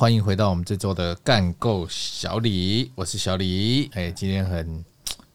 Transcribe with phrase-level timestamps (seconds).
[0.00, 3.90] 欢迎回到我们这周的干够小李，我是小李。
[3.92, 4.82] 哎，今天很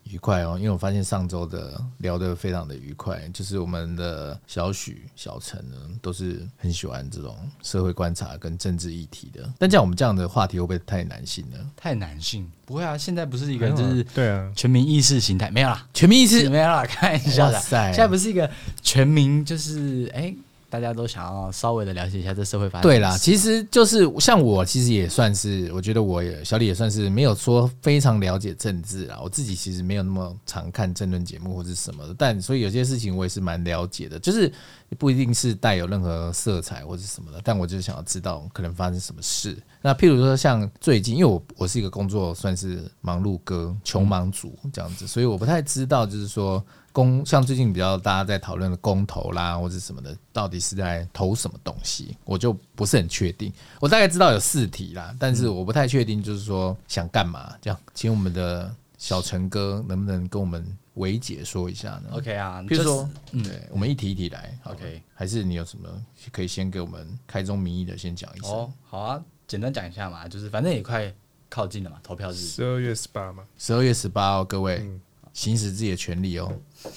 [0.05, 9.48] 愉快哦，因为我发现上周的聊得非常的愉快，就是我们的小许、小陈呢，都是很喜欢这种社会观察跟政治议题的。
[9.59, 11.59] 但像我们这样的话题，会不会太男性呢？
[11.77, 12.52] 太男性？
[12.66, 17.62] 不会啊，现在不是一个就是对啊，全民意识形态没有啦，全民意识没有啦，开玩笑的。
[17.62, 18.50] 现在不是一个
[18.82, 20.36] 全民，就是哎。
[20.80, 22.84] 大家都想要稍微的了解一下这社会发展。
[22.84, 29.20] 对啦，其实就是像我，其实也算是，我觉得我也小李也算是没有说非常了解政治啊。
[29.24, 34.52] 我自己其实没有那么常看政论节目或者什么的，但所以有些事情我也是蛮了解的，就是
[34.98, 39.58] 不一定是带有任何色彩或者什么的，但我就是想要知道可能发生什么事。
[39.82, 46.64] 那譬如说像最近，因为我我是一个工作算是忙碌哥、穷忙族这样子，所以我不太知道就是说。
[46.96, 53.52] 公像最近比较大家在讨论的公投啦，或者什么的，到底是在投什么东西，我就不是很确定。
[53.82, 57.78] 我大概知道有四题啦，但是我不太确定，就是说想干嘛这样。
[57.94, 64.58] 请我们的小陈哥能不能跟我们维解说一下呢？OK 啊，比如说，嗯，对，我们一题一题来。
[64.64, 65.90] OK，还是你有什么
[66.32, 68.48] 可以先给我们开宗明义的先讲一下？
[68.48, 71.14] 哦，好啊，简单讲一下嘛，就是反正也快
[71.50, 74.78] 靠近了嘛，投票日十二月十八嘛，十二月十八哦，各位。
[74.82, 75.02] 嗯
[75.36, 76.50] 行使自己的权利哦！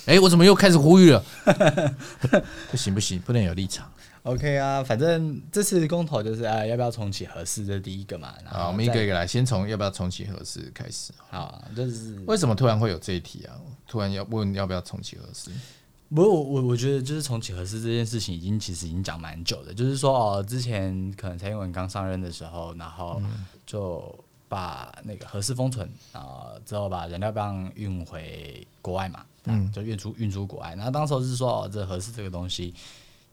[0.07, 1.23] 哎、欸，我怎么又开始呼吁了？
[2.71, 3.91] 不行不行，不能有立场。
[4.23, 8.33] OK 啊，反正这次公投就是啊，要不要重启核四，这是第一个嘛。
[8.45, 11.13] 好，我们一个一个来，先从要不要重启核四开始。
[11.29, 13.59] 好，就是为什么突然会有这一题啊？
[13.89, 15.51] 突然要问要不要重启核四？
[16.15, 19.75] 不过我我我觉得就是重启核四这件事情，已经其实已经讲蛮久的。
[19.75, 23.21] 就是说哦，之前可能蔡英文刚上任的时候，然后
[23.67, 24.25] 就。
[24.49, 30.75] 把那个核四封存，然后之后把燃料棒运回国外嘛，嗯，就运出运出国外。
[30.75, 32.75] 然后当时是说，哦，这核四这个东西，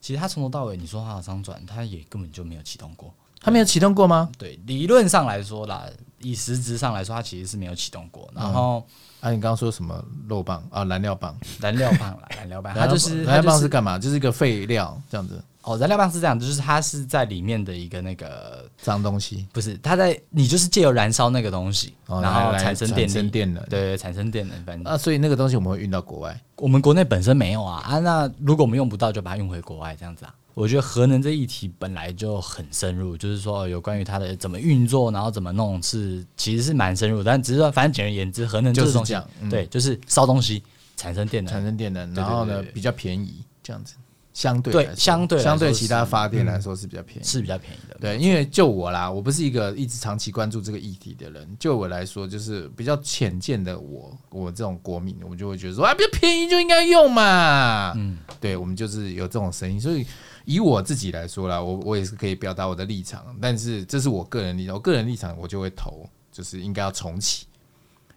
[0.02, 3.14] 其实它从头到尾，你说它有商转，它也根本就没有启动过。
[3.42, 4.30] 它没有启动过吗？
[4.40, 5.86] 对，理论上来说啦，
[6.20, 8.28] 以实质上来说，它其实是没有启动过。
[8.34, 8.84] 然后，
[9.22, 10.84] 嗯、啊，你刚刚说什么漏棒啊？
[10.86, 14.00] 燃料棒，燃料棒啦，燃料棒，它就是燃料棒是干嘛？
[14.00, 15.44] 就是一个废料这样子。
[15.66, 24.56] 哦，燃料棒是这样，就是它是在里面的一个那个脏东西，不是它在你就是借由燃烧那个东西，哦、然后产生电，产生电能，对，产生电能。
[24.64, 30.34] 反正啊，所以那个东西我们会运到国外，我们国内本身没有啊啊，那如果我们用不到，就把它运回国外这样子啊。
[30.54, 40.64] 我觉得核能这议题本来就很深入，就是说有关于它的怎么运作，然后怎么弄是其实是蛮深入，但只是说反正简而言之，核能就是这样，嗯、对，就是烧东西
[40.96, 43.96] 产生电能，产生电能，然后呢，比较便宜这样子。
[44.36, 47.96] 相对对，相对相对其他发电来说是比较便宜，是比较便宜的。
[48.02, 51.56] 对，因为就我啦，我不是一个一直长期关注这个议题的人。
[51.58, 57.94] 就我来说，就是比较浅见的我，我这种国民，我们就会觉得说啊，比较便宜就应该用嘛。
[57.96, 59.80] 嗯，对，我们就是有这种声音。
[59.80, 60.06] 所以
[60.44, 67.46] 以我自己来说啦，我我也是可以表达我的立场，但是这是我个人立场，我个人立场我就会投，就是应该要重启，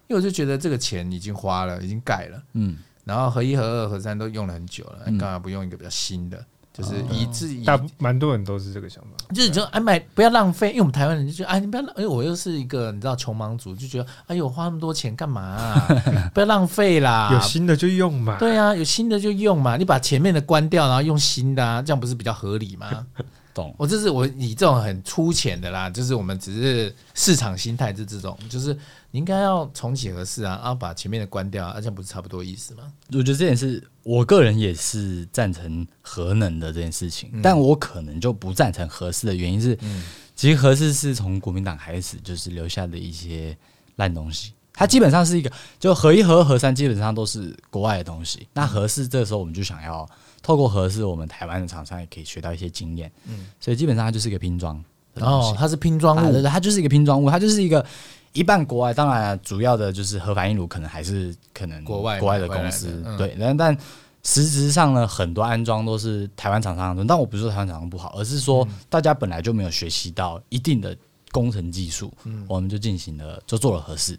[0.09, 2.43] 因为我就觉得这个钱已经花了，已经盖了。
[2.55, 2.77] 嗯。
[3.09, 6.37] 然后合一、合二、合三都用了很久了，干嘛不用一个比较新的？
[6.37, 15.89] 嗯、就是以自己，大蛮多人都是这个想法，就是就哎买不要浪费，因为我们台湾人就觉得哎你不要，哎我又是一个你知道穷忙族，就觉得哎呦花那么多钱干嘛、啊？
[16.33, 18.37] 不要浪费啦，有新的就用嘛。
[18.39, 23.07] 对啊，有新的就用嘛，你把前面的关掉，然后用新的、啊，这样不是比较合理吗？
[23.53, 23.75] 懂？
[23.77, 28.79] 我这是我以这种很粗浅的啦，就是我们只是市场心态，就这种就是。
[29.19, 32.85] 你应该要重启合适啊，然后把前面的关掉，啊，这样不是差不多意思吗？
[33.09, 40.05] 我觉得这件事，我个人也是赞成核能的这件事情，嗯、但我可能就不赞成合适的原因是，嗯、
[40.37, 43.59] 其实合适是从国民党开始就是留下的一些
[43.97, 50.09] 烂东西，它基本上是一个，就核一、核二、核三基本上都是国外的东西，那合适这时候我们就想要
[50.41, 54.81] 透过合适，我们台湾的厂商也可以学到一些经验，嗯，所以基本上它就是一个拼装，
[55.15, 57.85] 哦，它是拼装物，它就是一个拼装物，它就是一个。
[58.33, 63.79] 一半国外，当然主要的就是核反应炉，可能还是可能国外国外的公司对，但但
[64.23, 67.07] 实质上呢，很多安装都是台湾厂商安装。
[67.07, 70.97] 但我不是说台湾厂商不好，而是说大家本来就没有学习到一定的
[71.31, 72.13] 工程技术，
[72.47, 74.19] 我们就进行了就做了核四，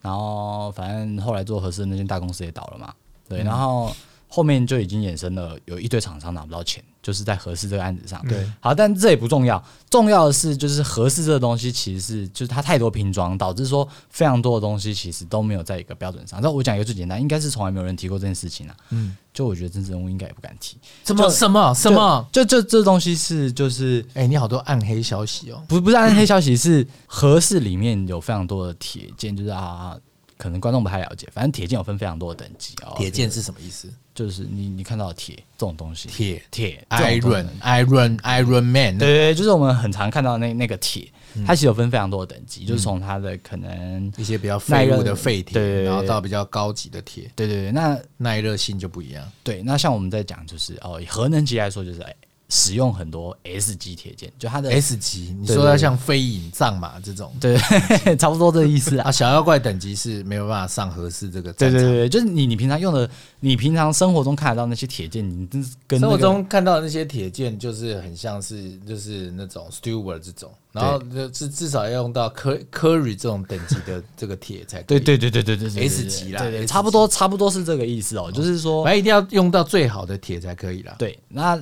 [0.00, 2.92] 然后反正后来做核四的那间大公司也倒了嘛，
[3.28, 3.94] 对，然后
[4.28, 6.84] 后面就已经衍生了有一堆厂商拿不到钱。
[7.00, 16.38] 就是在合适这个案子上，对，好，但这也不重要，重要的是就是合适这个东西其实是就是它太多拼装，导致说非常多的东西其实都没有在一个标准上。
[16.42, 18.76] 那我讲一个最简单，应该是从来没有人提过这件事情啊。
[18.90, 20.76] 嗯，就我觉得政治人物应该也不敢提。
[21.06, 22.28] 什么什么什么？
[22.30, 25.62] 就就这东西是就是，哎，你好多暗黑消息哦。
[25.66, 29.96] 不不是暗黑消息，是合适里面有非常多的铁件，就是啊。
[30.38, 32.94] 可能观众不太了解，反正铁剑有分非常多的等级哦。
[32.96, 33.92] 铁剑是什么意思？
[34.14, 41.06] 就是你你看到铁这种东西，铁铁，Iron Iron Iron Man，对对，就是我们很常看到那那个铁。
[41.46, 49.30] 它其实有分非常多的等级，就是从它的可能一些比较废物的废铁，然后到比较高级的铁，对对对，那耐热性就不一样。
[49.44, 52.14] 对，那像我们在讲就是哦，以核能级来说就是哎。
[52.50, 57.58] 使用很多 S 级铁件，就它的 S 级，你说要像飞影藏马这种，对，
[58.16, 59.12] 差不多这个意思啊。
[59.12, 63.08] 小妖怪等级是没有办法上合适这个，对对对，就是你你平常用的，
[63.40, 65.46] 你平常生活中看得到那些铁件，你
[65.86, 70.98] 跟生活中看到的那些铁件，就是很像是就是那种 Stewart 这种，然后
[71.28, 80.96] 至至少要用到 Curry 这种等级的这个铁才对对对对对对 S 级啦，对，差不多差不多是这个意思哦，就是说，反正一定要用到最好的铁才可以啦。
[80.98, 81.60] 对，那。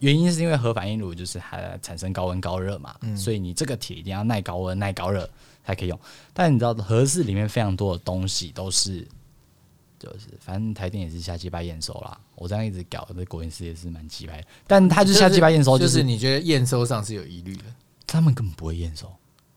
[0.00, 5.28] 原因是因为核反应炉就是它产生高温高热嘛，嗯、所以你这个铁一定要耐高温耐高热
[5.64, 6.00] 才可以用。
[6.34, 9.06] 但你知道核四里面非常多的东西都是，
[9.98, 12.18] 就是反正台电也是下鸡巴验收啦。
[12.34, 14.46] 我这样一直搞，这国营事业是蛮鸡掰的。
[14.66, 17.64] 但他就下鸡巴验收，就是你觉得验收上是有疑虑的？
[18.06, 19.12] 他们根本不会验收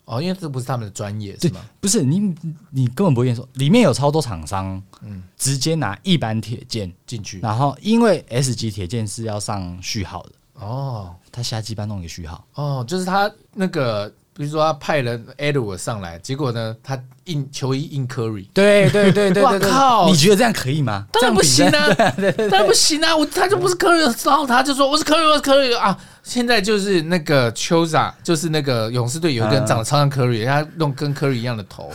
[0.05, 1.61] 哦，因为这不是他们的专业，是吗？
[1.79, 2.35] 不是你
[2.69, 10.31] 你根本不会验收，里面有超多厂商，嗯，直接拿一般铁件进去，然后因为 S 级铁件是要上序号的。
[10.55, 21.05] 哦，他瞎鸡巴弄一个序号哦，就是他那个，比如说他派了 Edward 上来，结果呢，他印球衣印 Curry，对对对对，我靠，你觉得这样可以吗？
[21.11, 21.93] 当然不行啊，
[22.49, 31.91] 当然不行啊，我他就不是 Curry，然后他就说我是 Curry，我是 Curry 啊，现在就是那个 Choza，就是那个勇士队有一个人长得超像 Curry，他弄跟 Curry 一样的头。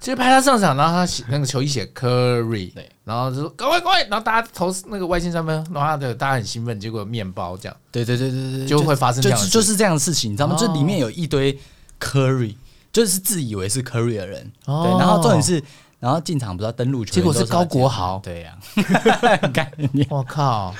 [0.00, 10.56] 直接派他上场，然后他写那个球衣写 Curry，对，然后就说赶快赶快，然后大家投那个外线三分，然后的大家很兴奋，结果面包这样，对对对对对，就会发生这样，就是这样的事情，你知道吗？
[10.58, 11.52] 这里面有一堆
[12.00, 12.54] Curry，
[12.92, 15.62] 就是自以为是 Curry 的人，对，然后重点是，
[15.98, 18.58] 然后进场不知道登录球，结果是高国豪，对呀，
[20.10, 20.74] 我靠，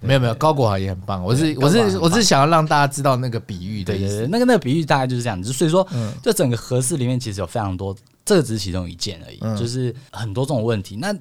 [0.00, 5.86] 没有没有，高国豪也很棒，我是我是我是想要让大家知道那个比喻的意思，那个那个比喻大概就是这样子，所以说，
[6.22, 7.96] 这整个合适里面其实有非常多。
[8.26, 10.96] 这个只是其中一件而已，嗯、就是很多这种问题。
[10.96, 11.14] 那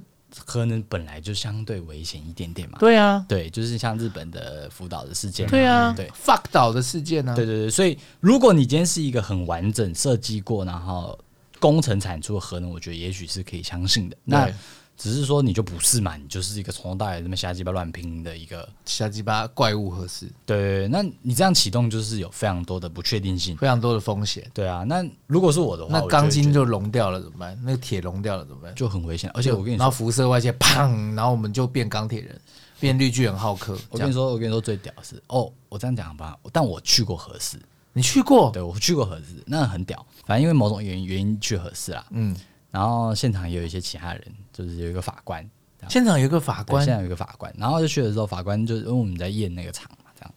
[0.45, 2.77] 核能本来就相对危险一点点嘛。
[2.79, 5.47] 对啊，对，就是像日本的福岛的事件。
[5.47, 7.35] 对啊，对，fuck 岛的事件呢、啊？
[7.35, 11.17] 对对对，所以如果你今天是一个很完整设计过，然后
[11.59, 14.17] 工程产出的核能，我觉得也许是可以相信的。
[14.23, 14.49] 那
[14.95, 20.31] 只是说你就不是嘛，你就是一个从头到尾这么瞎鸡巴乱拼的一个瞎鸡巴怪物合适。
[20.45, 24.49] 对，那你这样启动就是有非常多的不确定性，非常多的风险。
[24.53, 27.59] 对啊，那如果是我的话，那钢筋就熔掉了怎么办？
[27.63, 28.73] 那个铁熔掉了怎么办？
[28.75, 29.29] 就很危险。
[29.33, 32.39] 而且我跟你说，然后辐射外界，砰，然后我们就变钢铁人，
[32.79, 33.77] 变绿巨人浩克。
[33.89, 37.57] 我跟你说，我跟你说最屌的是哦，我这样讲吧，但我去过合适，
[37.91, 38.51] 你去过？
[38.51, 40.05] 对，我去过合适，那很屌。
[40.25, 42.35] 反正因为某种原因原因去合适啦，嗯，
[42.71, 44.23] 然后现场也有一些其他人，
[44.53, 45.45] 就是有一个法官。
[45.89, 50.33] 现场有一个法官，现场有一个法官，然后就去的时候，法官就因为我们在验那个场嘛，这样，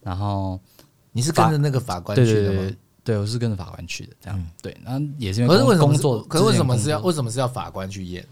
[0.00, 0.58] 然后
[1.12, 2.70] 你是跟着那个法官去的吗？
[3.04, 8.26] 对，我是跟着法官去的，这样，嗯、对，然后也是因为工作，可是为什么是要为什么是要法官去验？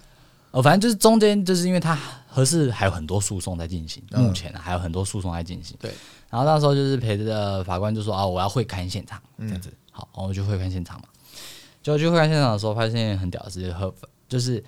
[0.53, 1.95] 哦，反正就是中间就是因为他
[2.27, 5.93] 合适还有很多诉讼在进行，目前还有很多诉讼在进行，对，
[6.31, 11.09] 然后那时候就是陪着法官就说啊，我要会勘现场，这样子，嗯、好，我就会勘现场嘛，
[11.83, 13.95] 就去会勘现场的时候，发现很屌的是核，
[14.27, 14.63] 就是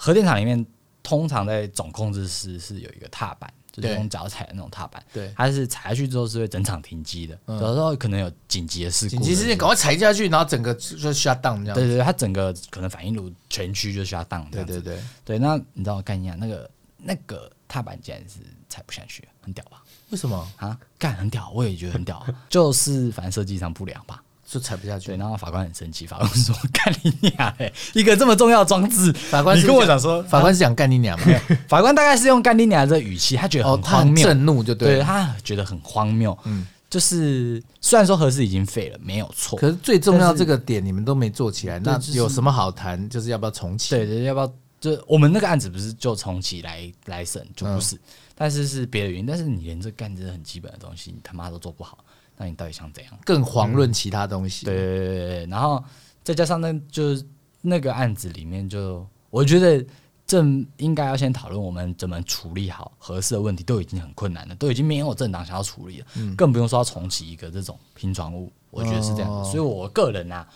[0.00, 0.66] 核电厂里面。
[1.02, 5.02] 通常在总控制室是有一个踏板，就是用脚踩的那种踏板。
[5.14, 7.36] 对，它是踩下去之后是会整场停机的。
[7.46, 11.74] 有时候可能有紧急的事故，紧急事件赶快踩下去，然后整个就 shut down 这样。
[11.74, 14.48] 对对对，它整个可能反应炉全区就 shut down。
[14.50, 19.82] 对对对对，那你知道我干一下那个那个踏板竟然是踩不下去，很屌吧？
[20.10, 20.78] 为什么啊？
[20.98, 24.22] 干很屌，我也觉得很屌， 就是反正设计上不良吧。
[24.50, 27.54] 就踩不下去，对，然后法官很生气，法官说：“干你娘！
[27.58, 31.26] 哎，一个这么重要的装置，法官你跟我讲说，法官是讲干你娘吗？
[31.68, 36.36] 法官大概是用干你娘这个语气，他觉得很荒谬，震怒就对，对他觉得很荒谬。
[36.46, 43.08] 嗯，就是虽然说核四已经废了，没有错，可是最重要这个点你们都没做起来，那有什么好谈？
[43.08, 43.90] 就是要不要重启？
[43.90, 44.52] 对对，要不要？
[44.80, 47.96] 就我们那个案子不是就重启来来审，就不是，
[48.34, 49.26] 但是是别的原因。
[49.26, 51.98] 但是你连这干这很基本的东西，你他妈都做不好。”
[52.40, 53.12] 那你到底想怎样？
[53.22, 54.64] 更遑论其他东西。
[54.64, 55.84] 对对对对，然后
[56.24, 57.22] 再加上那，就是
[57.60, 59.84] 那个案子里面，就我觉得
[60.26, 68.50] 正应该要先讨论我们怎么处理好合适的问题，都已经很困难了，都已经没有政党想要处理了，嗯、更不用说要重启一个这种拼装物。
[68.70, 70.48] 我觉得是这样子，哦、所以我个人啊。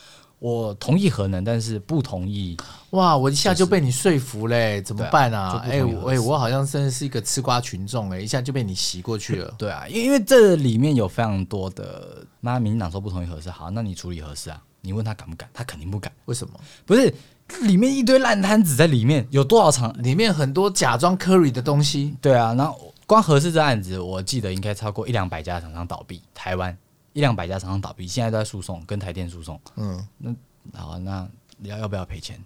[0.44, 2.54] 我同意核能，但是不同意。
[2.90, 3.16] 哇！
[3.16, 5.58] 我一下就被你说服嘞，怎么办啊？
[5.64, 9.54] 哎，哎，我好像真的是一个吃瓜群众哎，一下就被你洗过去了。
[9.56, 14.62] 对啊，因为因为这里面有非常多的，那民进党说不同意核适，好，那你处理核适啊？
[14.82, 15.48] 你问他敢不敢？
[15.54, 16.12] 他肯定不敢。
[16.26, 16.60] 为什么？
[16.84, 17.14] 不是
[17.62, 19.96] 里面一堆烂摊子在里面，有多少场？
[20.02, 22.14] 里面很多假装 Curry 的东西。
[22.20, 26.76] 对啊，然后光合适这案子，我记得应该超过一两百家厂商倒闭，台湾。
[27.14, 29.58] 一两百家厂商倒闭，现在都在诉讼，跟台电诉讼。
[29.76, 30.34] 嗯，那
[30.78, 31.26] 好，那
[31.62, 32.38] 要要不要赔钱？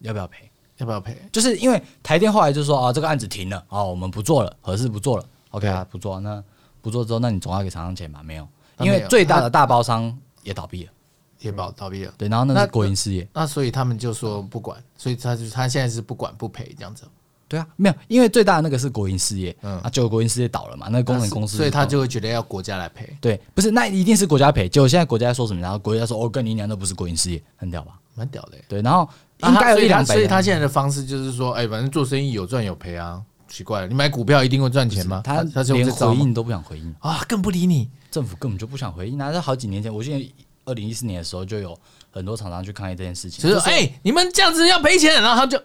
[0.00, 0.50] 要不要赔？
[0.76, 1.16] 要不要赔？
[1.32, 5.24] 就是因为台电后来就说啊，这个案子停了，啊，我们不做了，合适不做了。
[5.50, 6.42] OK 啊，不做，那
[6.82, 8.22] 不做之后，那你总要给厂商钱吧？
[8.22, 8.46] 没有，
[8.80, 10.92] 因为最大的大包商也倒闭了，
[11.38, 12.12] 也倒倒闭了。
[12.18, 17.04] 对，然后那是国营事业，那所以他们就说不管，所以他就他现在是不管不赔这样子。
[17.48, 23.08] 对啊，没有，因为最大的那个是国营事业，嗯，啊，结果国营事业倒了嘛，那个工程公司，所以他就会觉得要国家来赔。
[23.20, 24.68] 对，不是，那一定是国家赔。
[24.68, 25.60] 结果现在国家在说什么？
[25.60, 27.92] 然后国家说，哦，跟你娘都不是国营事业，很屌吧？
[28.14, 28.58] 蛮屌的。
[28.68, 33.22] 对，然后应该有一两百，所以他现在的方式就是说，哎，反正做生意有赚有赔啊。
[33.48, 35.22] 奇怪了，你买股票一定会赚钱吗？
[35.24, 37.88] 他他连回应都不想回应啊，更不理你。
[38.10, 39.16] 政府根本就不想回应。
[39.16, 40.34] 那是好几年前，我记得
[40.64, 41.78] 二零一四年的时候就有
[42.10, 45.62] 很多厂商去抗议这件事情，就是哎，你们这样子要赔钱，然后他就。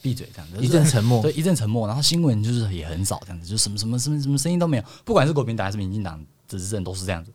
[0.00, 1.86] 闭嘴，这样子一阵沉默， 对，一阵沉默。
[1.86, 4.82] 然后新闻就是也很少，这样子，就什么什么什么什么声音都没有。
[5.04, 7.32] 不管是国民党还是民进党执政，都是这样子，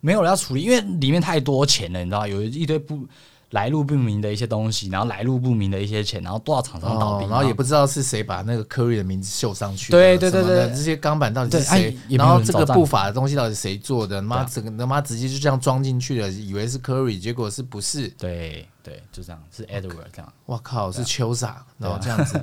[0.00, 3.06] 没有人要处理，因为里面太多钱了，你知道，有一堆不。
[3.54, 9.92] 来路不明的一些东西，然后来路不明的一些钱，然后多少厂商倒闭，然后也不知道是谁把那个科瑞的名字绣上去。
[9.92, 11.96] 对对对对，这些钢板到底是谁？
[12.10, 14.20] 然后这个不法的东西到底是谁做的？
[14.20, 18.08] 妈，整个他妈直接就这样装进去了，以为是科瑞，结果是不是？
[18.18, 20.32] 对对，就这样，是 Edward 这样。
[20.46, 22.40] 我靠，是秋傻，然后这样子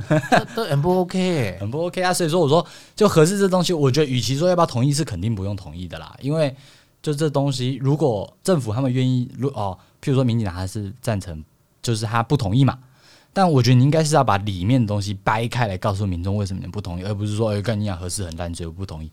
[0.55, 2.13] 都很不 OK， 很不 OK 啊！
[2.13, 2.65] 所以说，我说
[2.95, 6.55] 就合适这东西，我觉得与其说要不要同意，是肯定不用同意的啦，因为
[7.01, 11.43] 就这东西，如果政府他们愿意，如哦，譬如说民进党还是赞成。
[11.83, 12.77] 就是他不同意嘛，
[13.33, 19.11] 但我觉得你应该是要把里面的东西掰开来，告诉民众为什么你不同意，而不是说，哎，跟你讲合适很烂，所以我不同意。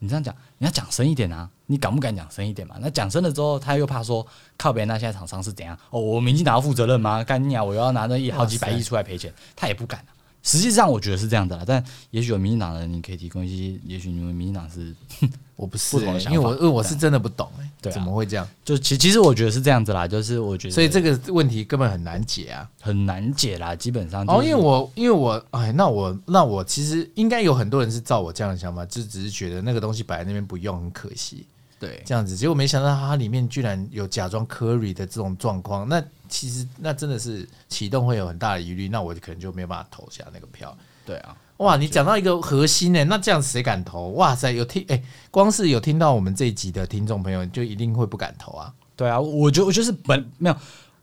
[0.00, 2.76] 你这样讲，你要讲深一点啊，你敢不敢讲深一点嘛？
[2.78, 4.26] 那讲深了之后，他又怕说
[4.58, 5.74] 靠别人，那些厂商是怎样？
[5.88, 7.24] 哦，我民进党要负责任吗？
[7.24, 10.12] 干你啊，我要拿那一好几百亿出来赔钱，他也不敢啊。
[10.42, 14.94] 实际上，我觉得是这样的啦，但也许有民进党的人，你可以提供一些，也许你们民进党是。
[15.60, 18.48] 我不是、欸，因为我因为我是真的不懂哎、欸，对、啊，怎么会这样？
[18.64, 24.38] 就其其实我觉得是这样子啦，就是我觉得，所以这个问题根本很难解啊，很难解啦，基本上、就是。
[24.38, 31.44] 哦，因为我因为我哎，那我那我其实应该有很多人是照我这样的想法，就只是觉得那个东西摆在那边不用很可惜，
[31.78, 32.34] 对，这样子。
[32.34, 41.36] 结果没想到它里面居然有假装 Curry 的这种状况，那其实那真的是启动会有很大的疑虑，那我可能就没有办法投下那个票，对啊。
[41.58, 44.12] 哇，你讲到一个核心呢、欸，那这样谁敢投？
[44.12, 48.72] 哇塞，有听哎、欸，光是有听到我们这一集的听众朋友，就一定会不敢投啊。
[48.96, 50.56] 对啊，我觉得我就是本没有，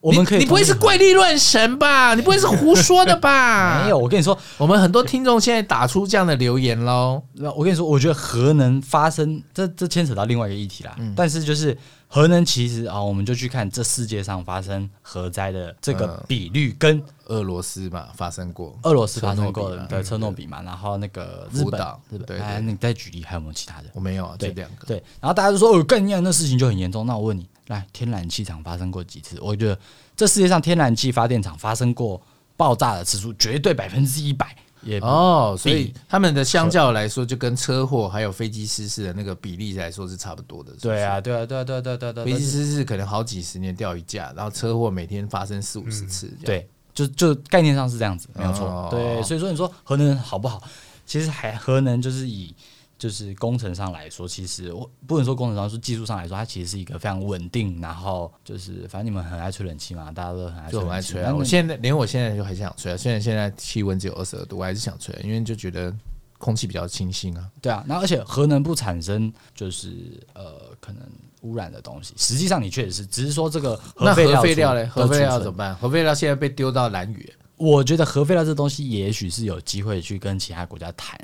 [0.07, 2.13] 我们可以，你不会是怪力乱神吧？
[2.15, 3.81] 你不会是胡说的吧？
[3.85, 7.21] 没有，我跟你说， 我们很多听众现在打出这样的留言喽。
[7.33, 10.95] 那我跟你说，我觉得核能发生，这这牵扯到另外一个议题啦。
[10.97, 11.77] 嗯、但是就是。
[12.09, 23.89] 核能其实啊，我们就去看这世界上发生核灾的这个比率，跟俄罗斯嘛发生过，俄罗斯发生过的车诺比嘛，然后那个日本，日本，对，哎，你再举例还有没有其他的？
[23.91, 24.87] 我没有啊，这两个。
[24.87, 27.05] 对，然后大家就说哦，更严，那事情就很严重。
[27.05, 29.38] 那我问你，来，天然气厂发生过几次？
[29.41, 29.77] 我觉得
[30.15, 32.21] 这世界上天然气发电厂发生过
[32.55, 34.55] 爆炸的次数，绝对百分之一百。
[34.83, 40.71] 也哦，所以他们的相较来说，就跟车祸还有飞机失事的那个比例来说是差不多的。
[40.79, 42.25] 对啊，对啊，对啊，对啊，对啊，对啊。
[42.25, 46.31] 飞机失事可能好几十年掉一架，然后车祸每天发生四五十次。
[46.45, 48.88] 对，就就概念上是这样子，没有错。
[48.91, 50.62] 对，所以说你说核能好不好？
[51.05, 52.55] 其实还核能就是以。
[52.98, 57.80] 就是工程上来说，其实我不能说工程上说技术上来说，它其实是一个非常稳定。
[57.80, 61.36] 然后就是，反正你们很爱吹冷气嘛，大家都很爱吹，很爱吹啊。
[61.36, 65.96] 我现在连我现在就很想吹啊，虽然现在气温只有二十二度，我还是想吹，因为就觉得
[66.39, 67.48] 空气比较清新啊。
[67.62, 71.04] 对啊，那而且核能不产生就是呃可能
[71.42, 72.16] 污染的东西。
[72.18, 75.75] 实际上你确实是，只是说这个核废料嘞，核废料怎么办？
[75.75, 81.16] 核废料现在被丢到蓝屿，我觉得核废料这东西也许是有机会去跟其他国家谈。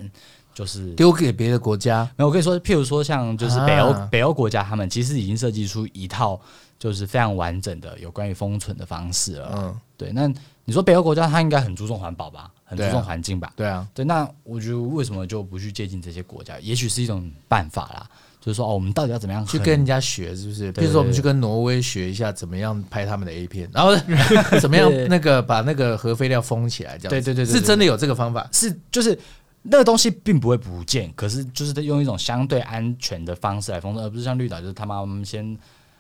[0.53, 6.39] 就是丢给别的国家，没有，我可以说，譬如说像就是北欧、啊、北欧国家，他们其实已经设计出一套
[6.77, 9.51] 就是非常完整的有关于封存的方式了。
[9.55, 10.12] 嗯，对。
[10.12, 10.31] 那
[10.65, 13.51] 你说北欧国家，他应该很注重环保吧，很注重环境吧？
[13.55, 14.05] 对啊，对。
[14.05, 16.60] 那我觉得为什么就不去接近这些国家？
[16.60, 18.10] 也许是一种办法啦。
[18.39, 20.36] 就是说，哦，我们到底要怎么样去跟人家学？
[20.36, 20.69] 是不是？
[20.74, 23.95] 比如说，我们去跟挪威学一下，怎么样拍他们的 A 片，然后
[24.60, 26.98] 怎么样那个把那个核废料封起来？
[26.98, 28.45] 这样对对对，是真的有这个方法？
[28.51, 29.17] 是就是。
[29.63, 35.58] 那个东西并不会不见，可是就是用一种相对安全的方式来封存，而不是像绿岛，就是他妈我们先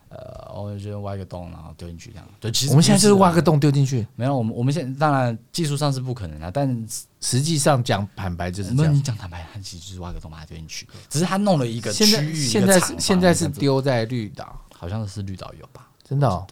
[0.09, 2.27] 呃，我们先挖一个洞，然后丢进去这样。
[2.39, 6.87] 对，其实我们现在就是挖个洞丢进去，没有，我们我们现在当然技术上是不可能的，但
[7.19, 8.93] 实际上讲坦白就是这样。
[8.93, 12.35] 你讲坦白，他其实就是挖个洞把它丢进去，只是他弄了一个区域。
[12.35, 15.87] 现在现在是现在是丢在绿岛，好像是绿岛有吧？
[16.03, 16.45] 真的哦。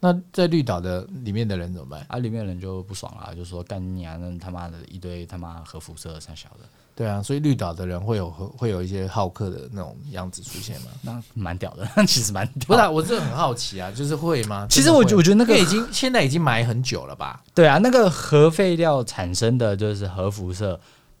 [0.00, 2.06] 那在绿岛的里面的人怎么办？
[2.08, 6.60] 啊，里面的人就不爽了，就说干你啊，那他妈的一堆他妈核辐射三小的。
[6.94, 10.90] 对啊，所以绿岛的人会有会有一些好客的那种样子出现吗？
[11.02, 12.66] 那蛮屌的， 其实蛮屌的。
[12.66, 14.66] 不是、啊，我真的很好奇啊，就是会吗？
[14.68, 17.42] 其实我觉我觉得那个已经现在已经埋很久了吧？
[17.54, 20.78] 对啊，那个核废料产生的就是核辐射，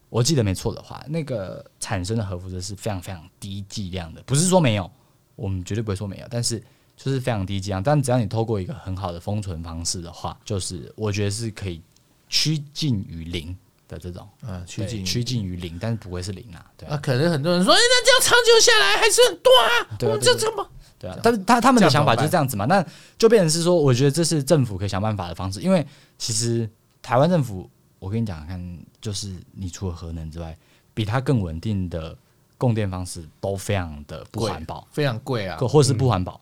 [0.08, 4.90] 我记得没错的话，那个产生的核辐射是非常非常低剂量的，不是说没有，
[5.36, 6.60] 我们绝对不会说没有，但是
[6.98, 7.82] 就是非常低剂量。
[7.82, 11.80] 但只要你透过一个很好的封存方式的话，就是我觉得是可以
[12.28, 13.56] 趋近于零。
[13.88, 16.62] 的这种，嗯，趋近趋近于零，但是不会是零啊。
[16.76, 19.96] 对啊，可能很多人说，哎，那这样长久下来还是很多啊。
[19.98, 21.18] 对啊，这这么，对啊。
[21.22, 22.84] 但是他他们的想法就是这样子嘛，那
[23.16, 25.86] 就变成是说，我觉得这是政府可以想办法的方式，因为
[26.18, 26.68] 其实
[27.00, 30.54] 台湾政府，我跟你讲看，就是你除了核能之外，
[30.92, 32.14] 比它更稳定的
[32.58, 36.38] 供电方式都非常的不环保，非常贵啊，或是不环保，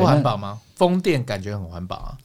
[0.00, 0.60] 不环保吗？
[0.74, 2.18] 风电感觉很环保啊，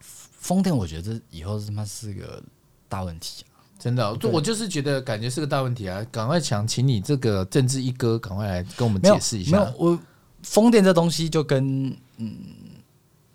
[0.00, 2.42] 风电我觉得这以后他妈是个
[2.88, 3.58] 大问题啊。
[3.78, 6.04] 真的，就我就是觉得感觉是个大问题啊！
[6.10, 9.56] 赶快想请你这个政治一哥，赶快来跟我们解释一下。
[9.56, 9.98] 没有，我
[10.42, 12.36] 风电这东西就跟嗯，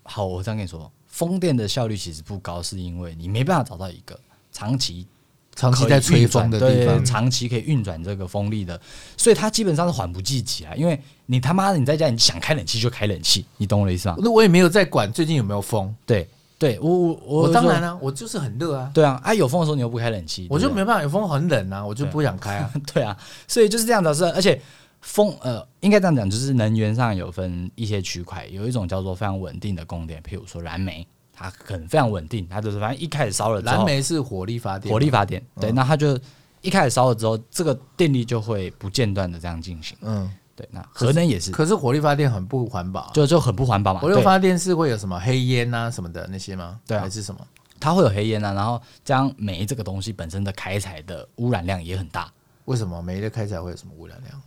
[0.02, 4.20] 好，我这样跟你说，风电的效率其实不高，是因为你没办法找到一个
[4.52, 5.06] 长期
[5.54, 8.80] 长期在吹风的地方，长期可以运转这个风力的，
[9.16, 10.74] 所以它基本上是缓不济急啊。
[10.74, 14.16] 因为你他妈的你在家，你想开冷气就开冷气，你懂我的意思吗？
[14.18, 16.28] 那我也没有在管最近有没有风，对。
[16.56, 18.88] 对我我我，当然了、啊，我就是很热啊。
[18.94, 21.02] 对啊，啊有风的时候你又不开冷气，我就没办法。
[21.02, 22.72] 有风很冷啊，我就不想开啊。
[22.94, 23.14] 对啊，
[23.48, 24.58] 所以就是这样子是，而且
[25.00, 36.18] 风呃，应该这样讲，就是能源上有分一些区块，有一种叫做非常稳定的供电，譬如说燃煤，它很非常稳定，它就是反正一开始烧了之后，燃煤是火力发电，火力发电，对，嗯、那它就
[36.60, 40.30] 一开始烧了之后，这个电力就会不间断的这样进行，嗯。
[40.56, 43.98] 对，那核能也是，可是火力发电很不环保，就就很不环保嘛。
[43.98, 46.78] 火力发电是会有什么黑烟啊什么的那些吗？
[46.86, 47.44] 对，还是什么？
[47.80, 52.32] 它会有黑烟啊，然后这样煤这个东西本身的开采的污染量也很大。
[52.66, 54.40] 为什么煤的开采会有什么污染量？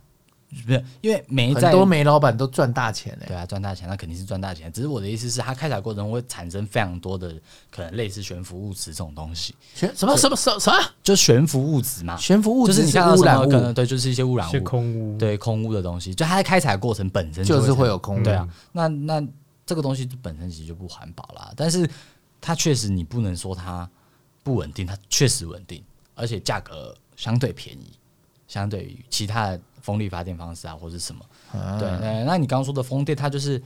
[0.50, 4.72] 不是因为煤在很多煤老板都赚大钱哎、欸，对啊，赚大钱，那肯定是赚大钱。
[4.72, 7.34] 只是我的意思是，它开采过程中会产生非常多的
[7.70, 9.54] 可能类似悬浮物质这种东西。
[9.74, 10.82] 悬什么什么什么？
[11.02, 12.16] 就悬浮物质嘛？
[12.16, 16.14] 悬浮物质就是你看到什么可能对，就是一些污染物、空污，对空污的东西。
[16.14, 18.48] 就它在开采过程本身就是会有空污，对啊。
[18.72, 19.22] 那那
[19.66, 21.52] 这个东西本身其实就不环保啦。
[21.54, 21.86] 但是
[22.40, 23.86] 它确实你不能说它
[24.42, 25.84] 不稳定，它确实稳定，
[26.14, 27.92] 而且价格相对便宜，
[28.46, 29.60] 相对于其他的。
[29.80, 31.24] 风力发电方式啊，或者什么？
[31.52, 33.62] 啊、对，那那你刚刚说的风电，它就是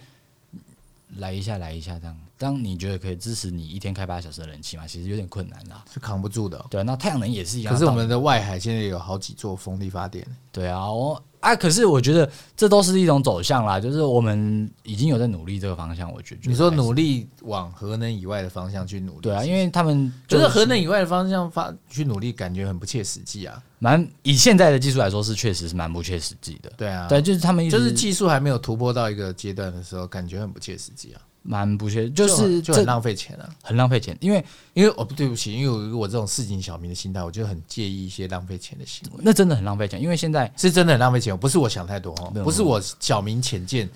[1.16, 2.16] 来一下来一下这样。
[2.38, 4.86] 当你觉得可以支持你一天开八小时的冷气嘛？
[4.86, 6.64] 其实有点困难啦，是扛不住的。
[6.70, 7.72] 对，那太阳能也是一样。
[7.72, 10.26] 可是我们的外海现在有好几座风力发电。
[10.50, 11.22] 对啊，我。
[11.42, 16.10] 啊，可是我觉得这都是一种走向啦，就是我们已经有在努力这个方向。
[16.12, 23.60] 我觉得你说努力往核能以外的方向去努力，对啊，因为他们就是核能以外的方向发去努力，感觉很不切实际啊。
[23.80, 26.72] 蛮以现在的技术来说，是确实是蛮不切实际的。
[26.76, 31.20] 对啊，对，就是他们就是技术还没有突破到一个阶段的时候，感觉很不切实际啊。
[31.42, 34.16] 蛮不屑，就是就很浪费钱了，很浪费钱。
[34.20, 39.20] 因为因为哦，对不起，因为我这种市井小民的心态，我就很介意一些浪费钱的行为。
[39.22, 43.90] 那真的很浪费钱，因为现在是真的很浪费钱，不是我想太多哦，不是我小民浅见、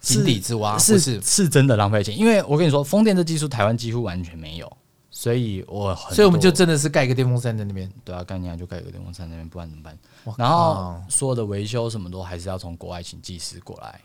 [0.00, 2.16] 井底之蛙，是是是真的浪费钱。
[2.16, 4.76] 因为我跟你说，风电这技术台湾几乎完全没有，
[5.10, 9.98] 所以我所以我们就真的是盖一个电风扇在那边，对啊，干你啊，就盖一个电风扇在那边，不然怎么办？
[10.36, 14.00] 然后所有的维修什么都还是要从国外请技师过来。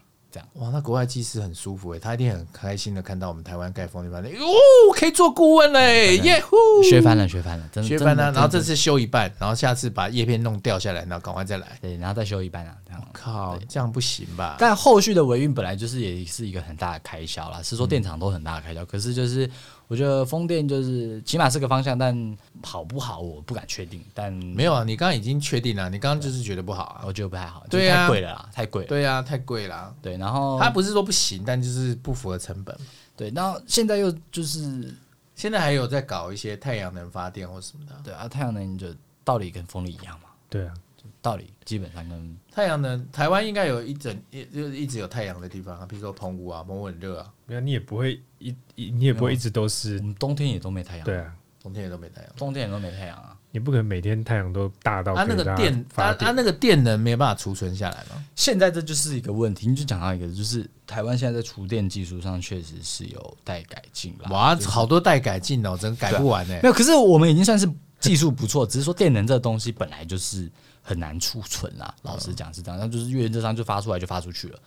[0.54, 4.46] 哇，那国外技师很舒服诶，他一定很开心的看到我们台湾盖风力发电，哦，
[4.94, 8.32] 可以做顾问嘞，耶呼，学翻了，学翻了，真的学翻了。
[8.32, 13.04] 然后这次修一半，然后下次把叶片弄掉下来，然后赶快再来，对，然后再修一半啊，这样。
[13.14, 14.58] 靠，这样不行吧？
[14.60, 19.50] 但后续的维运本来就是也是一个很大的开销啦，是说电厂都很大的开销，可是就是。
[19.88, 24.04] 我觉得风电就是起码是个方向，但好不好我不敢确定。
[24.14, 28.86] 但没有啊，你刚刚已经确定了，你刚刚就是觉得不好啊，我觉得不太好，对啊，太贵了啦，太贵。
[28.86, 29.96] 对啊，太贵了。
[30.02, 32.78] 对，然后它不是说不行，但就是不符合成本。
[33.16, 34.94] 对，然后现在又就是
[35.36, 37.96] 现在还有在搞一些太阳能发电或什么的。
[38.04, 38.88] 对啊，太阳能就
[39.24, 40.30] 道理跟风力一样嘛。
[40.50, 40.74] 对啊。
[41.20, 47.34] 道理基本上跟太阳能，台湾应该有一整一，就是一直有太阳的地方啊，比如说澎湖啊，澎湖很热啊。
[47.48, 51.06] 没有，你也不会一一，你也不会一直都是，冬天也都没太阳。
[51.06, 51.34] 对啊，
[51.64, 53.36] 冬天也都没太阳，冬天也都没太阳啊。
[53.52, 58.24] 你不可能每天太阳都大到它那个电，它它那个电能没有办法储存下来吗？
[58.36, 59.68] 现在这就是一个问题。
[59.68, 64.30] 你就讲到一个，就是台湾现在在储电技术上确实是有待改进了。
[64.30, 66.60] 哇，好多待改进哦，真改不完哎。
[66.62, 67.68] 没有，可是我们已经算是
[68.00, 70.52] 技术不错，只是说电能这个东西本来就是。
[70.88, 74.58] 很难储存啦，老实讲是这样，那就是原则上就发出来就发出去了，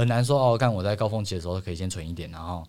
[0.00, 0.58] 很难说哦。
[0.58, 2.66] 看我在高峰期的时候可以先存一点，然后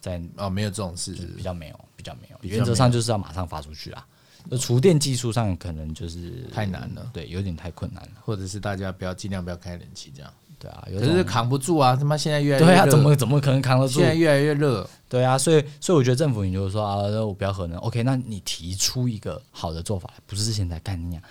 [0.00, 2.38] 在哦，没有这种事，比较没有，比较没有。
[2.42, 4.06] 原则上就是要马上发出去啊。
[4.50, 10.32] 那厨电技术上可能就是太难了，对，有点太困难了，或者是大家不要尽量不要开冷气这样。
[10.60, 11.94] 对啊，可是扛不住啊！
[11.94, 14.00] 他妈现在越来越热，对啊，怎么怎么可能扛得住？
[14.00, 18.02] 现在越来越热，对啊，所以所以我觉得政府，你就是说啊，我不要核能，OK？
[18.02, 21.22] 那你提出一个好的做法，不是现在干你讲。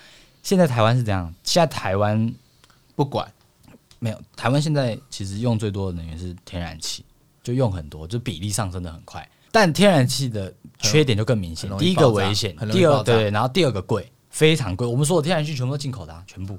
[0.42, 2.32] 现在台湾是这样，现在台湾
[2.96, 3.30] 不管
[3.98, 7.04] 没有，台湾现在其实用最多的能源是天然气，
[7.42, 9.28] 就用很多，就比例上升的很快。
[9.50, 14.86] 但天然气的缺点就更明显，第一个危险，第二对，然后第二个贵，非常贵。
[14.86, 16.58] 我们说的天然气全部都进口的啊，全部。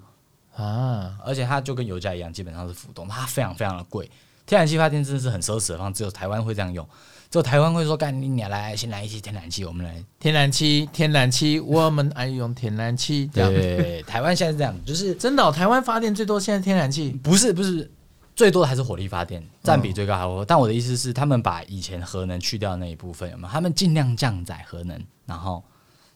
[0.56, 1.18] 啊！
[1.24, 4.12] 而且它就跟油价一样，基本上是浮动，它非常非常的贵。
[4.46, 6.86] 天然气发电真的是很奢侈的方式，只有台湾会这样用，
[7.30, 17.90] 只有台湾会说：“干你娘来，先来一些天然气，我们来天然气，天然气，我们爱用天然气。”对，台湾现在是这样，就是真的、哦，台湾发电最多现在天然气不是不是
[18.36, 23.52] 最多的还是火力发电占比最高，但我的意思是，他们把以前核能去掉那一部分，有没有？
[23.52, 25.64] 他们尽量降载核能，然后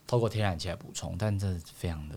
[0.07, 2.15] 透过天然气来补充，但这非常的。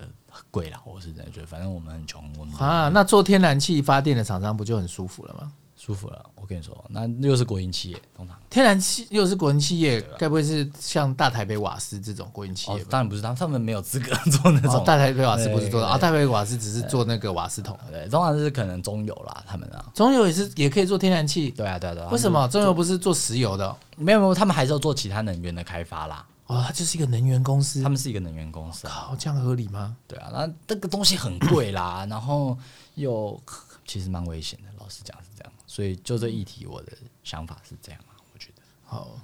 [0.51, 1.47] 贵了，我是这样觉得。
[1.47, 5.51] 反正我们很穷，我们啊，那做天然气发电的厂商不就很舒服了吗？
[5.87, 12.85] 舒服了，我跟你说，那又是国营企业，通常天然气又是国营企业，该不会是像大台北瓦斯这种国营企业、哦？
[12.89, 14.73] 当然不是，他们他们没有资格 做那种。
[14.73, 17.79] 哦、大台北瓦斯不是做大台北瓦斯只是做那个瓦斯桶。
[17.89, 21.51] 对，通常是可能中油啦，他们啊，中油也是也可以做天然气。
[21.51, 22.09] 对啊，对啊，对啊。
[22.11, 23.73] 为什么中油不是做石油的？
[23.95, 26.25] 没有没有，他们还是要做其他能源的开发啦。
[26.47, 28.87] 哦，它就是一个能源公司，他们是一个能源公司。
[28.87, 29.95] 靠，这样合理吗？
[30.07, 32.57] 对啊，那这个东西很贵啦， 然后
[32.95, 33.39] 又
[33.85, 34.69] 其实蛮危险的。
[34.79, 38.15] 老实讲是这样，所以就这议题，我的想法是这样啊。
[38.33, 39.19] 我觉得好，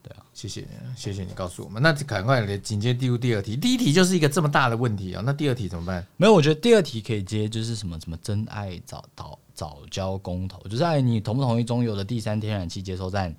[0.00, 1.82] 对啊，谢谢你，谢谢你告诉我们。
[1.82, 3.56] 那赶快来紧接进入第二题。
[3.56, 6.06] 第一题就是一个这么大的问题啊，那第二题怎么办？
[6.16, 13.34] 没有，我觉得第二题可以接，就是什么什么真爱早早早交公投，就是爱你同不同意中油的第三天然气接收站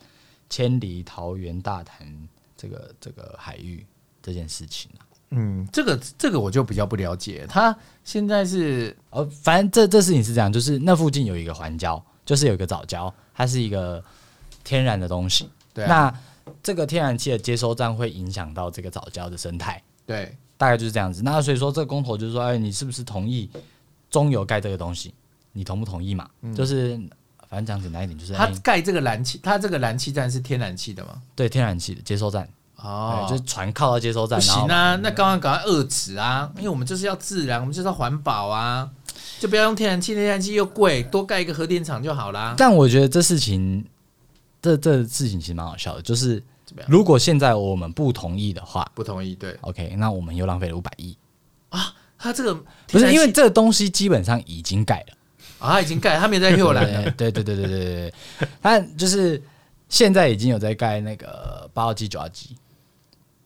[0.49, 2.27] 迁离桃园大潭
[2.61, 3.85] 这个这个海域。
[4.23, 7.43] 这件事情啊，嗯，这个这个我就比较不了解。
[7.49, 13.99] 他现在是呃，反正这这事情是这样，就是那附近有一个环礁，就是有一个藻礁，它是一个
[14.63, 15.49] 天然的东西。
[15.73, 16.13] 对啊，
[16.45, 19.81] 那这个天然气的接收站会影响到这个藻礁的生态。
[20.05, 21.23] 对，大概就是这样子。
[21.23, 23.49] 那所以说，这个公投就是说，哎，你是不是同意
[24.11, 25.11] 中油盖这个东西？
[25.51, 26.29] 你同不同意嘛？
[26.41, 27.01] 嗯，就是
[27.51, 31.21] 反正讲简单一点，就是他盖这个燃气，他这个燃气站是天然气的吗？
[31.35, 32.47] 对，天然气的接收站。
[32.77, 34.95] 哦，就是船靠到接收站，不行啊！
[35.03, 38.89] 那刚刚赶快遏制啊，因为我们就是要自然，我们就是要环保啊，
[39.37, 42.55] 就不要用天然气，天然气又贵，多盖一个核电厂就好啦。
[42.57, 43.85] 但我觉得这事情，
[44.61, 46.41] 这这事情其实蛮好笑的，就是
[46.87, 51.15] 如果现在我们不同意的话，不同意，对，OK，那我们又浪费了五百亿
[51.69, 51.93] 啊！
[52.17, 52.55] 他这个
[52.87, 55.13] 不是因为这个东西基本上已经盖了
[55.61, 58.13] 啊，已经盖，他没在又来了，对对对对对对，
[58.61, 59.41] 但就是
[59.87, 62.57] 现在已经有在盖那个八号机、九号机。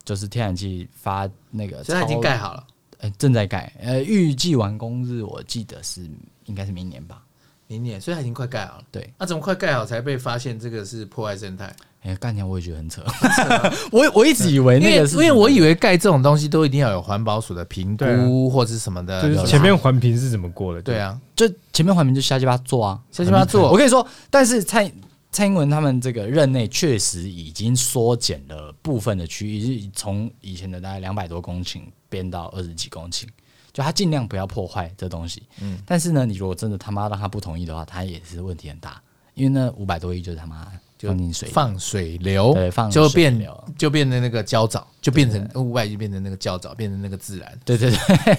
[0.04, 2.68] 就是天然气发那个，现在已经盖好了，
[3.00, 6.08] 呃，正在盖，呃，预计完工日我记得是
[6.46, 7.24] 应该是明年吧，
[7.66, 8.84] 明年，所以它已经快盖好了。
[8.92, 11.76] 对，那怎么快盖好才被发现这个是破坏生态？
[12.06, 13.04] 哎，干掉我也觉得很扯，
[13.92, 20.82] 我我一直以为那个是，因为我以为盖这种东西都一定要有环保署的评估或者什么的，就是前面环评是怎么过的？
[20.82, 23.72] 对啊，就前面环评就瞎鸡巴做啊，瞎鸡巴做。
[23.72, 24.92] 我跟你说，但是蔡。
[25.32, 33.26] 蔡英文他们这个任内确实已经缩减了部分的区域，从以前的大概两百多公顷变到二十几公顷，
[33.74, 35.44] 就他尽量不要破坏这东西。
[35.60, 39.02] 嗯，但是呢，你如果真的他妈让他不同意的话，他也是问题很大，
[39.34, 40.66] 因为那五百多亿就是他妈
[40.98, 47.92] 就放进水放水流，对，放就变就变成那个焦藻，就变成五百就变成那个焦藻，变成那个自然，对对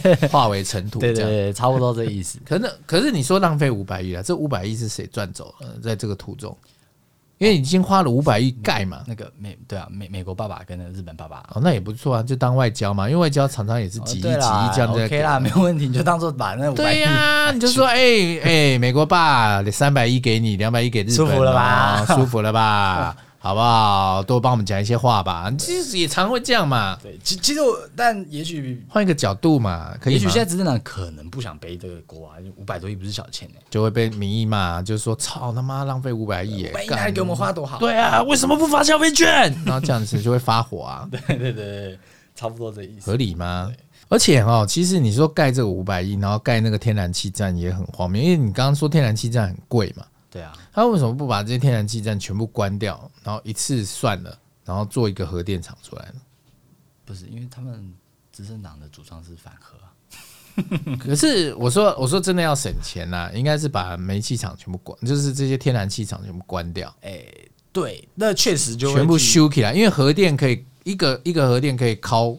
[0.02, 2.38] 对， 化为尘土，对对对，差不多这意思。
[2.46, 5.78] 可是可是你说浪费五百亿啊，这五百亿是谁赚走了？
[5.82, 6.56] 在这个途中？
[7.38, 14.32] 因为已经花了五百亿盖嘛，那个美对啊，美美国爸爸跟那个日本爸爸哦，那也不错啊，就当外交嘛，因为外交常常也是几亿几亿
[14.74, 17.96] 这样子，OK 啦，没问题，你就当做把那五百亿，对呀，你 就说哎
[18.42, 22.04] 哎，美国爸三百亿给你，两百亿给日本，舒服了吧？
[22.06, 23.14] 舒服了吧？
[23.46, 24.22] 好不好？
[24.24, 25.52] 多帮我们讲一些话吧。
[25.56, 26.98] 其实也常会这样嘛。
[27.02, 30.14] 对，其其实我，但也许换一个角度嘛，可以。
[30.14, 37.78] 也许现在执政党可能不想背这个锅啊，五百多亿不是小钱呢，就会被民意骂，就是说操他妈浪费五百亿，五百亿还给我们花多好？
[37.78, 39.54] 对啊，为什么不发消费券？
[39.64, 41.08] 然后这样子就会发火啊。
[41.28, 41.98] 对对对，
[42.34, 43.08] 差不多这意思。
[43.08, 43.70] 合理吗？
[44.08, 50.04] 而且哦，其实你说盖这个五百亿，然后盖那个天然气站也很荒谬，因为你刚刚说天然气站很贵嘛。
[50.36, 56.20] 对啊，他为什么不把这些天然气站全部关掉，然后一次算了，然后做一个核电厂出来呢？
[57.04, 57.94] 不是，因为他们
[58.32, 59.92] 执政党的主张是反核啊。
[60.98, 66.94] 可是我说，我说真的要省钱呐、啊，应该是把煤气厂全部关，就是这些天然气厂全部关掉。
[67.02, 67.22] 哎，
[67.72, 72.34] 对，那确实就全部修起来，因为核电可以一个一个核电可以靠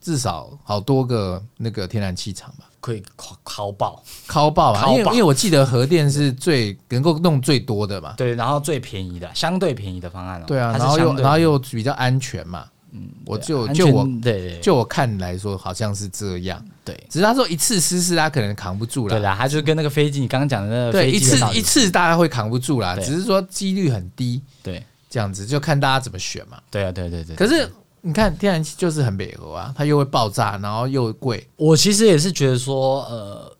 [0.00, 2.68] 至少好多个那个天然气厂吧。
[2.82, 4.90] 可以烤烤爆，烤爆啊！
[4.90, 27.70] 因为因为我记得核电是最能够弄最多的嘛，对，然后最便宜的，相对便宜的方案，对啊，然后又然后又比较安全嘛，嗯，我就就我对就我看来说好像是这样，对，只是他说一次失事他可能扛不住了，对啦，他就跟那个飞机你刚刚讲的那个飞机一次一次大家会扛不住啦，只是说几率很低，对，这样子就看大家怎么选嘛，对啊，对对对，可是。
[28.04, 31.48] 你看天然气就是很北欧啊，它又会爆炸，然后又贵。
[31.56, 33.56] 我其实也是觉得说，呃，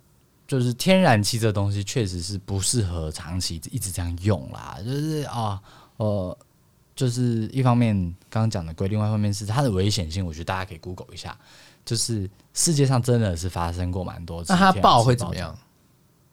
[0.46, 4.76] 就是天然气这东西确实是不适合长期一直这样用啦。
[4.84, 5.60] 就是啊，
[5.96, 6.36] 呃，
[6.94, 7.94] 就是一方面
[8.28, 11.38] 刚刚讲的贵，另外一方面是它的危险性，我觉得大家可以 Google 一下。
[11.84, 15.56] 就是世界上真的是发生过蛮多次，那它爆会怎么样？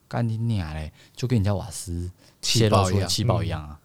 [0.08, 2.10] 干你娘嘞，就跟人家瓦斯
[2.42, 3.80] 泄露出气爆一样啊。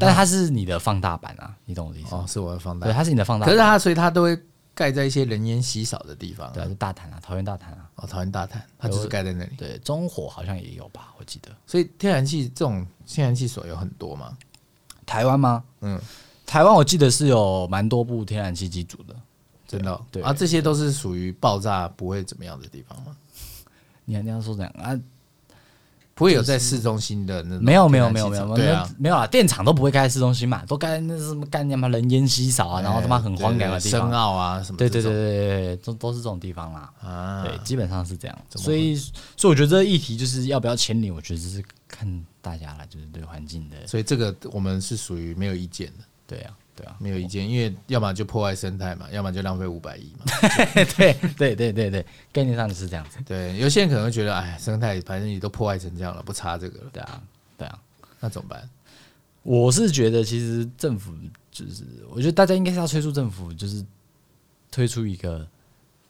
[0.00, 2.24] 但是它是你的放大版啊，你懂我的意思吗？
[2.24, 2.86] 哦，是我的放大。
[2.86, 3.54] 对，它是你的放大版。
[3.54, 4.36] 可是它，所以它都会
[4.74, 6.52] 盖在一些人烟稀少的地方。
[6.52, 7.88] 对，是大潭啊，桃园大潭啊。
[7.96, 9.50] 哦，桃园大潭，它就是盖在那里。
[9.56, 11.50] 对，中火好像也有吧，我记得。
[11.66, 14.36] 所以天然气这种天然气所有很多吗？
[15.06, 15.62] 台湾吗？
[15.80, 16.00] 嗯，
[16.44, 19.14] 台湾我记得是有蛮多部天然气机组的，
[19.68, 20.00] 真的。
[20.10, 23.16] 对啊，这些都是属于爆炸不会怎么样的地方吗？
[24.06, 24.98] 你还这样说这样啊？
[26.14, 29.26] 不会有在市中心的那种，没有没有没有没有没有没有啊！
[29.26, 36.92] 电厂都不会开在市中心嘛，都盖在那什么干什么人烟稀少啊，然后他妈很荒凉的地方，深澳啊什么，对对对对对，都都是这种地方啦。
[37.02, 38.38] 啊，对，基本上是这样。
[38.54, 43.86] 所以所以我觉得这个议题就是要不要迁离，我觉得是看大家了，就是对环境的。
[43.86, 46.04] 所以这个我们是属于没有意见的。
[46.26, 46.54] 对啊。
[46.76, 50.24] 对啊，没有意见，因为要么就破坏生态嘛，要么就浪费五百亿嘛。
[50.96, 53.18] 对对对对对，概念上就是这样子。
[53.24, 56.90] 对，有些人可能会觉得，哎，生态反正你都破坏成这样了，不差这个了。
[56.92, 57.22] 对啊，
[57.56, 57.78] 对啊，
[58.18, 58.68] 那怎么办？
[59.42, 61.12] 我是觉得，其实政府
[61.52, 63.84] 就是，我觉得大家应该是要催促政府，就是
[64.70, 65.46] 推出一个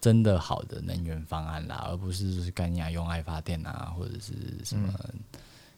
[0.01, 4.33] 真的好的能源方案啦，而不是就是干呀用爱发电啊，或者是
[4.65, 4.89] 什么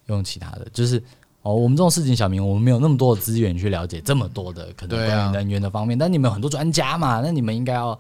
[0.07, 1.03] 用其他的，嗯、就是。
[1.46, 5.96] 哦，我们这种市井小民，我们没有那么多的资源去了解这么多的可能关于能源的方面。
[5.96, 7.96] 但你们有很多专家嘛，那你们应该要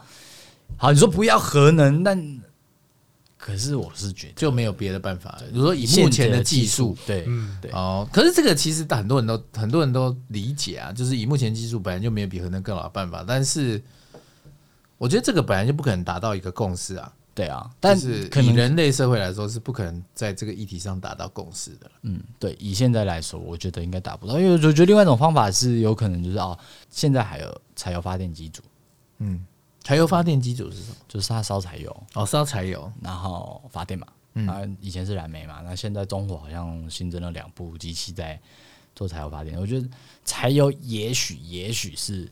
[0.76, 0.90] 好。
[0.90, 2.40] 你说不要核能，但
[3.38, 5.38] 可是我是觉得就没有别的办法。
[5.52, 7.24] 比如说以目前的技术，对，
[7.62, 8.04] 对哦。
[8.12, 13.24] 可是这个其实很多人都很多人都理解啊，就是以目前技术本来就没有比核能更好的办法。
[13.24, 13.80] 但是
[14.98, 17.12] 我觉得这个本来就不可能达到一个共识啊。
[17.36, 21.90] 对啊，但是以人类社会来说，是不可能在这个议题上达到共识的。
[22.00, 28.62] 嗯，对，以现在来说，我觉得应该达不到，因为我觉得另外一种方法是有可能就是哦，现在还有柴油发电机组，
[29.18, 29.44] 嗯，
[29.84, 30.96] 柴油发电机组是什么？
[31.06, 34.06] 就是它烧柴油，哦，烧柴油，然后发电嘛。
[34.32, 38.40] 嗯，以前是燃煤嘛，那现在中火好像新增了两部机器在
[38.94, 39.60] 做柴油发电。
[39.60, 39.86] 我觉得
[40.24, 42.30] 柴油也许也许是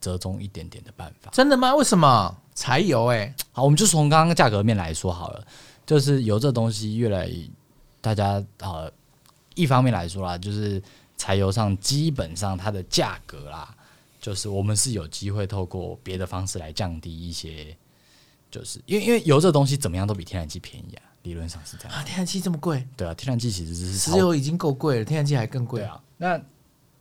[0.00, 1.30] 折中一点点的办法。
[1.32, 1.74] 真的吗？
[1.76, 2.36] 为什么？
[2.54, 5.44] 柴油哎、欸，好，我们就从刚刚价格面来说好了，
[5.86, 7.30] 就是油这东西越来，
[8.00, 8.92] 大家呃，
[9.54, 10.82] 一方面来说啦，就是
[11.16, 13.74] 柴油上基本上它的价格啦，
[14.20, 17.76] 就是我们是有机会透过别的方式来降低一些，
[18.50, 21.92] 就是因为因为油这东西怎么样都比天然气便宜啊，理论上是这样。
[21.96, 25.82] 啊，天然气这么贵，对啊，天然气其实是石油已经够贵了，天然气还更贵。
[25.82, 26.40] 啊，那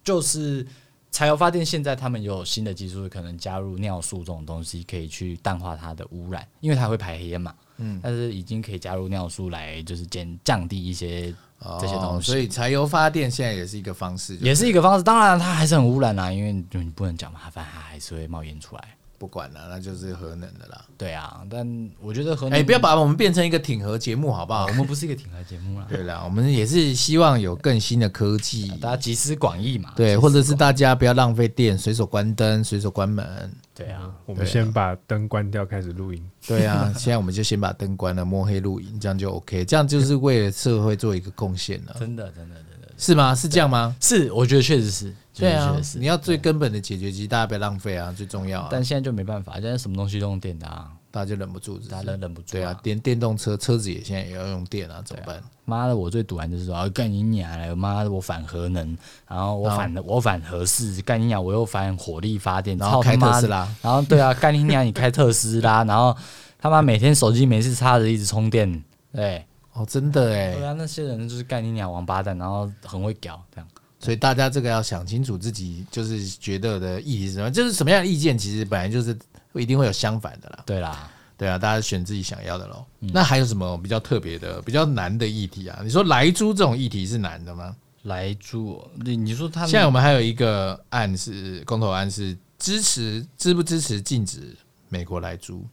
[0.03, 0.65] 就是。
[1.11, 7.53] 柴油发电现在他们有新的技术，可能加入尿素这种东西，可以去淡化它的污染，因为它会排黑烟嘛。
[7.77, 11.33] 嗯，但是已经可以加入尿素来，就是减降低一些
[11.79, 12.17] 这些东西。
[12.17, 15.03] 哦，所以柴油发电现在也是一个方式，也是一个方式。
[15.03, 18.95] 当然，它还是很污染啊，因为你不能讲嘛，反正它还是会冒烟出来。
[19.21, 20.83] 不管了，那就是核能的啦。
[20.97, 24.65] 对啊，但我觉得核能，哎，不要把我们变成一个挺核节目，好不好？
[24.65, 25.85] 我们不是一个挺核节目啦。
[25.93, 29.93] 对啦，我们也是希望有更新的科技，大家集思广益嘛。
[29.95, 33.51] 对，或者是大家不要浪费电，随手关灯，随手关门。
[33.75, 36.27] 对啊，我们先把灯关掉，开始录音。
[36.47, 39.63] 对啊， 现在我们就先把灯关了，摸黑录音，这样就 OK。
[39.65, 41.95] 这样就是为了社会做一个贡献了。
[41.99, 42.70] 真的，真的，真的，
[43.01, 43.33] 是吗？
[43.33, 43.95] 是这样吗？
[43.99, 45.11] 是，我觉得确实是。
[45.33, 48.67] 对啊，你要最根本的解决，其实大家不要浪费啊，最重要啊。
[48.69, 52.51] 但现在就没办法，现在什么东西都用电的啊，大家就忍不住，大家忍不住。
[52.51, 55.41] 对啊，电电动车车子也现在也要用电啊，怎么办？
[55.65, 57.73] 妈的，我最堵完就是说，干你娘嘞！
[57.73, 58.95] 妈的，我反核能，
[59.27, 66.15] 然后我反我反核四，干你娘，我又反火力发电，然后开特斯拉，然后对啊，干你娘，你开特斯拉，然后
[66.59, 68.83] 他妈每天手机没事插着一直充电，
[69.13, 73.67] 对，哦，真的哎，对啊，那些人就是干你娘王八蛋，然后很会搞这样。
[73.99, 79.17] 所以大家这个要想清楚自己就是觉得的意义是什么，就是什么样的意见，其实本来就是
[79.53, 80.63] 一定会有相反的啦。
[80.65, 82.83] 对啦，对啊，大家选自己想要的喽。
[83.01, 85.79] 嗯、那还有什么比较特别的、比较难的议题啊？
[85.83, 87.75] 你说来猪这种议题是难的吗？
[88.03, 94.55] 来猪，你你说他现在我们还有一个案是公投案，是支持支不支持禁止
[94.89, 95.63] 美国来猪？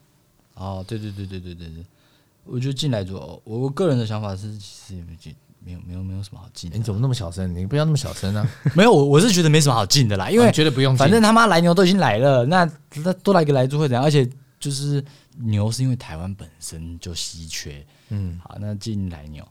[0.52, 1.84] 哦，对对对对对对对，
[2.50, 5.34] 我觉得进来之后，我个人的想法是，其实也没进，
[5.64, 6.70] 没有没有没有什么好进。
[6.74, 7.54] 你怎么那么小声？
[7.54, 8.50] 你不要那么小声啊！
[8.74, 12.70] 没有，我我是觉得没什么好进的啦，因为觉得不用，反正他妈来牛都已经来了，那
[13.04, 14.02] 那多来一个来猪会怎样？
[14.02, 15.04] 而且就是
[15.36, 19.46] 牛是因为台湾本身就稀缺，嗯，好，那进来牛。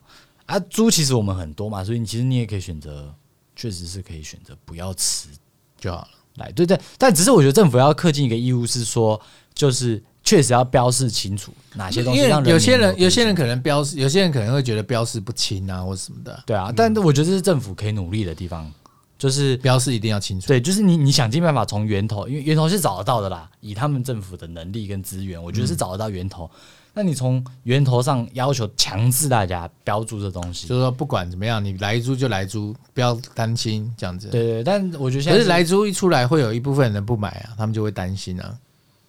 [0.45, 3.13] 啊，猪其实我们很多嘛，所以你其实你也可以选择，
[3.55, 5.29] 确实是可以选择不要吃
[5.77, 6.07] 就好了。
[6.35, 9.19] 来，对对，但只是我觉得政府要恪尽一个义务，是说
[9.53, 12.19] 就是确实要标示清楚哪些东西。
[12.19, 16.43] 因为有些人有些人可能标示，有些人可能会觉得标示不清啊，或什么的。
[16.45, 18.69] 对啊，但我觉得这是政府可以努力的地方，
[19.17, 20.47] 就是标示一定要清楚。
[20.47, 26.43] 对，就是你你想尽办法从源头，因为源头是找得到的啦，以他们政府的能力跟资源，我觉得是找得到源头。
[26.43, 26.59] 嗯
[26.97, 34.29] 那你从源头上要求强制大家标注这东西，就是说不管怎么样，你来猪就来猪，不要担心这样子。
[34.29, 38.57] 对，对对，但我觉得现在可是来猪一出来，会有一部分人不买啊，他们就会担心啊，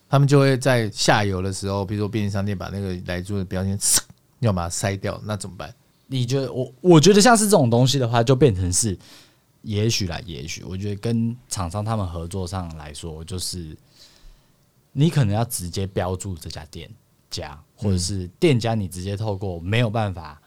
[0.09, 3.79] 他们就会在下游的时候，比如说便利商店把那个来猪的标签
[4.40, 5.75] 要把它筛掉，那怎么办？
[6.07, 8.99] 你觉得我我觉得像是这种东西的话，就变成是
[9.62, 13.77] 也许啦，也许我觉得跟厂商他们合作上来说，就是
[14.92, 16.90] 你可能要直接标注这家店。
[17.31, 20.40] 家或者是店家，你直接透过没有办法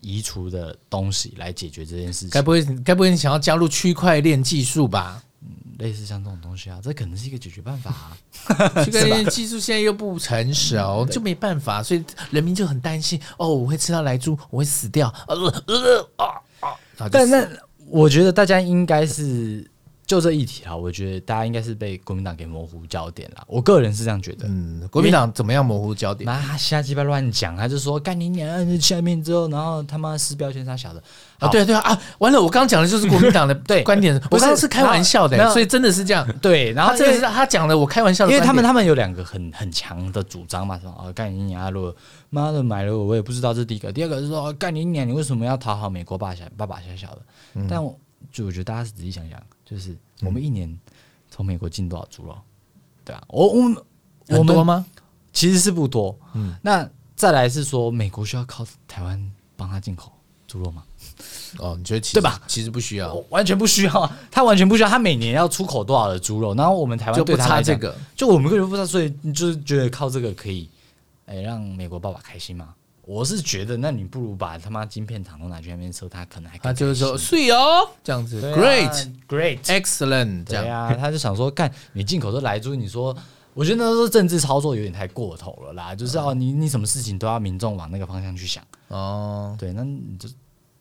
[0.00, 2.30] 移除的东西来解决这件事情。
[2.30, 5.22] 该不会，该不会你想要加入区块链技术吧？
[5.46, 8.84] 嗯，类似像这种东西啊，这可能是一个解决办法啊。
[8.84, 15.12] 区块链技术现在又不成熟，就没办法，所以人民就很担心哦，我会吃到来猪，我会死掉。
[15.28, 15.34] 呃
[15.66, 16.26] 呃啊
[16.60, 17.08] 啊！
[17.10, 17.48] 但那
[17.86, 19.70] 我觉得大家应该是。
[20.06, 23.42] 就这一题啊，我觉得大家应该是被国民党给模糊焦点了。
[23.48, 24.46] 我个人是这样觉得。
[24.46, 26.24] 嗯，国民党怎么样模糊焦点？
[26.24, 31.02] 那瞎鸡巴乱讲，他就说干你娘下面之后，然后他妈撕标签啥小的
[31.40, 31.48] 啊！
[31.48, 32.00] 对啊对啊啊！
[32.18, 36.24] 完了，我刚刚讲的就是国民党的 对观点，我刚刚是开玩笑的，所以真的是这样。
[36.40, 41.94] 对，然后这个是他讲的，我开玩笑的，因为他们他们有两个很很强的主张嘛，说啊干你娘，如果
[42.30, 47.22] 妈的买了我，我也不知道这是第一个，第二个是说干你娘，你为什么要讨好美国爸小爸爸小小的？
[47.68, 47.98] 但我
[48.30, 49.36] 就我觉得大家仔细想想。
[49.66, 50.78] 就是我们一年
[51.30, 52.38] 从美国进多少猪肉？
[53.04, 53.76] 对啊，我我们
[54.28, 54.86] 我们多吗？
[55.32, 56.16] 其实是不多。
[56.34, 60.12] 嗯，那再来是说，美国需要靠台湾帮他进口
[60.46, 60.84] 猪肉吗？
[61.58, 62.40] 哦，你觉得其实对吧？
[62.46, 64.12] 其实不需要，完全不需要。
[64.30, 64.88] 他完全不需要。
[64.88, 66.54] 他每年要出口多少的猪肉？
[66.54, 70.68] 然后我们台湾就不差这个，就我们个人不知道，所以你就是觉得靠这个可以，
[71.26, 72.74] 哎，让美国爸爸开心吗？
[73.06, 80.68] 我是觉得，那你不如把他妈晶片厂都拿去那边收，他可能还他就是说，是哦，这样子，great，great，excellent，这样。
[80.68, 83.16] 啊，他就想说，干你进口都来猪，你说，
[83.54, 88.64] 我觉得那时候政治操作有点太过头了啦，就是哦，你你什么事情都要民众往那个方向去想。
[88.88, 90.28] 哦，对，那你就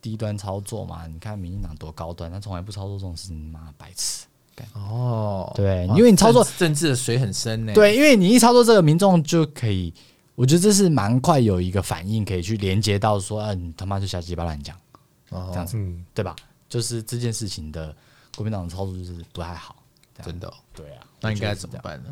[0.02, 4.26] 低端操作嘛，你看民进党多高端，他从来不操作这种事情，妈白痴，
[4.74, 9.94] 哦，对，因为你操作政治的水很深呢，对，因为你一操作这个，民众就可以。
[10.36, 14.76] 我觉得这是蛮快有一个反应，可以去连接到说，啊，你他妈就瞎鸡巴乱讲，
[15.30, 16.36] 哦，这样子，嗯，对吧？
[16.68, 17.96] 就是这件事情的
[18.36, 19.76] 国民党的操作就是不太好，
[20.24, 22.10] 真的，对啊，那应该怎么办呢？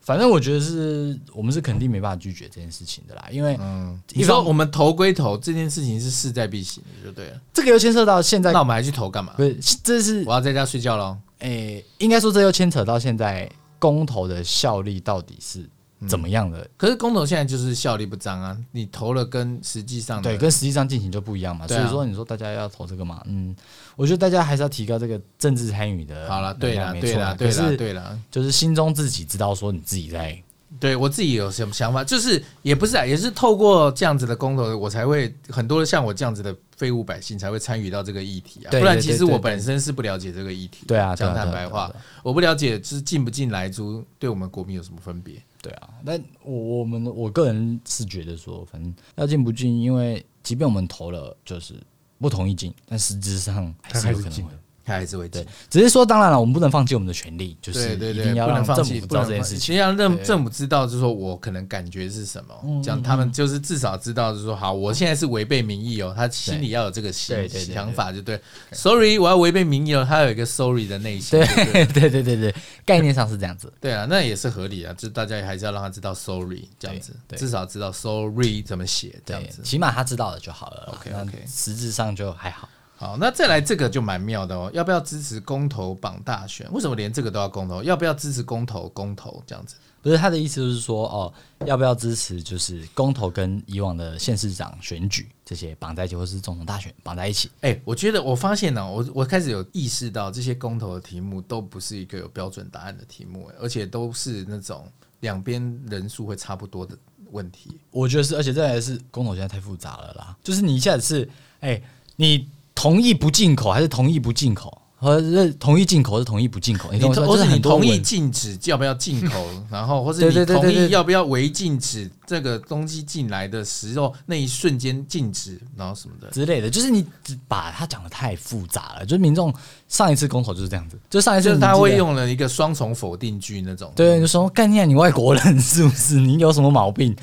[0.00, 7.40] 反正我觉得是我们是肯定没办法拒绝这件事情的啦，因为，嗯，你说我们投归投，这件事情是势在必行的，就对了。
[7.52, 9.34] 这个又牵涉到现在，那我们还去投干嘛？
[9.36, 11.16] 不是，这是我要在家睡觉喽。
[11.40, 15.68] 诶，应该说这又牵扯到现在公投的效力到底是。
[16.08, 16.60] 怎么样的？
[16.60, 18.56] 嗯、可是公投现在就是效力不彰啊！
[18.72, 21.64] 你投了跟实际上对跟实际上进行就不一样嘛。
[21.64, 23.22] 啊、所以说你说大家要投这个嘛？
[23.26, 23.54] 嗯，
[23.96, 26.28] 我觉得大家还是要提高这个政治参与的。
[26.28, 30.42] 好了，对了，对了，对了，对了，就是心中自己知道说你自己在。
[30.78, 38.70] 对我自己有什么想法，就是也不是啊，也是透过这样子的公投，我才会很多像我这样子的废物百姓才会参与到这个议题啊。
[38.70, 40.84] 不然其实我本身是不了解这个议题。
[40.86, 45.42] 对啊，讲坦白话，我不了解就是进不进来租对我们国民有什么分别？
[45.62, 51.74] 对啊，但我我们我个人是觉得说，反正要进不进，因为即便我们投了，就是
[52.18, 54.52] 不同意进，但实质上还是有可能会。
[54.90, 68.40] 还是会对，只是说当然了，我们不能放弃我们的权利，就是一定要让政府知道这件事情，先让政府知道，就是说我可能感觉是什么，这样他们就是至少知道，就是说好，我现在是违背民意哦，他心里要有这个想想法，就对。
[68.72, 72.22] Sorry，我要违背民意哦，他有一个 Sorry 的内心，对对 对？
[72.22, 80.94] 对对，概念上是这样子， 对啊，那也是合理啊，就大家还是要让他知道 Sorry 这样子，至少知道 Sorry 怎么写这样子，起码他知道了就好了。
[80.94, 82.68] OK OK，实质上就还好。
[83.00, 86.70] 好，那再来这个就蛮妙的哦，要不要支持公投绑大选？
[86.70, 87.82] 为什么连这个都要公投？
[87.82, 88.90] 要不要支持公投？
[88.90, 89.74] 公投这样子？
[90.02, 91.32] 不是他的意思，就是说哦，
[91.64, 92.42] 要不要支持？
[92.42, 97.50] 就是公投跟以往的县市长选举这些绑在一起，或是总统大选绑在一起？
[97.62, 104.86] 哎、欸，我觉得我发现呢，我我开始有意识到，这些公投的题目都不是一个有标准答案的题目，而且都是那种
[105.20, 106.94] 两边人数会差不多的
[107.30, 107.80] 问题。
[107.92, 111.24] 我觉得是，而且再来是公投现在太复杂了啦，就是你一下子是
[111.60, 111.82] 哎、欸，
[112.16, 112.46] 你
[112.80, 114.74] 同意不进口还是同意不进口？
[114.96, 127.06] 和是同意进口是同意不进口，你同或者你同意禁止要不要进口，然后 或者你同意要不要违禁止这个东西进来的时候那一瞬间禁止，然后什么的之类的，就是你
[127.48, 129.04] 把它讲的太复杂了。
[129.04, 129.52] 就是民众
[129.88, 136.16] 上一次公投就是这样子，就上一次他会用了一个双重否定句那种，对，就说概念你外国人是不是？
[136.16, 137.16] 你有什么毛病，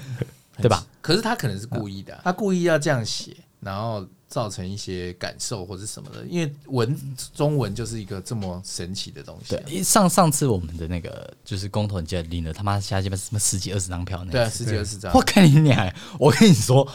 [0.60, 0.84] 对吧？
[1.00, 4.04] 可是他可能是故意的，他故意要这样写，然后。
[4.28, 6.98] 造成一些感受或者什么的，因为文
[7.34, 9.62] 中文就是一个这么神奇的东西，啊。
[9.66, 14.32] 对，上上次我们的那个就是公投，你记得领了他妈下鸡巴什么十几二十张票那？
[14.32, 15.12] 对啊，十几二十张。
[15.14, 16.88] 我跟你讲，我跟你说，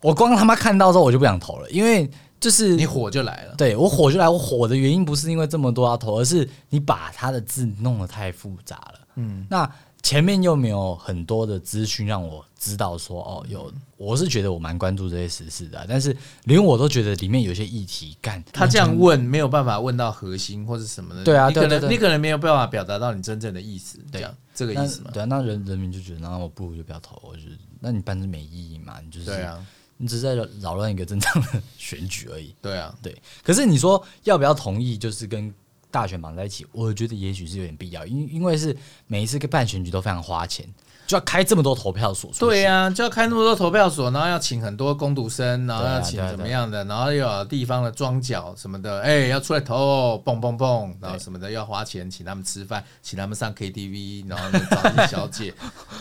[0.00, 2.10] 我光他妈看到之后我就不想投了，因为
[2.40, 3.54] 就是你火就来了。
[3.56, 9.00] 对，我火就来，我火的原因不是因为这么多要投，而是你把他的字弄得太复杂了。
[9.16, 9.70] 嗯，那。
[10.02, 25.10] 前面又没有很多的资讯让我知道说哦，有我是觉得我蛮关注这些时事的，啊，但是连我都觉得里面有些议题干他这样问没有办法问到核心或者什么的，对啊，你可能对对对，你可能没有办法表达到你真正的意思，这样这个意思嘛？
[25.12, 29.00] 对啊，那人人民就觉得，那我不如就不要投，我觉得那你办是没意义嘛？
[29.04, 29.64] 你就是对啊，
[29.96, 32.54] 你只是在扰乱一个正常的 选举而已。
[32.62, 33.16] 对啊，对。
[33.42, 35.52] 可是你说要不要同意，就是跟。
[35.90, 38.76] 大选绑在一起，我觉得也许是有点必要，因因为是
[39.06, 40.66] 每一次办选举都非常花钱，
[41.06, 42.30] 就要开这么多投票所。
[42.38, 55.52] 对呀、啊，就要开那么多投票所，然后要请很多工读生，然后要请怎么样的，然后又有地方的庄脚什么的，哎、欸，要出来投，蹦蹦蹦，然后什么的要花钱请他们吃饭，请他们上 KTV，然后找小姐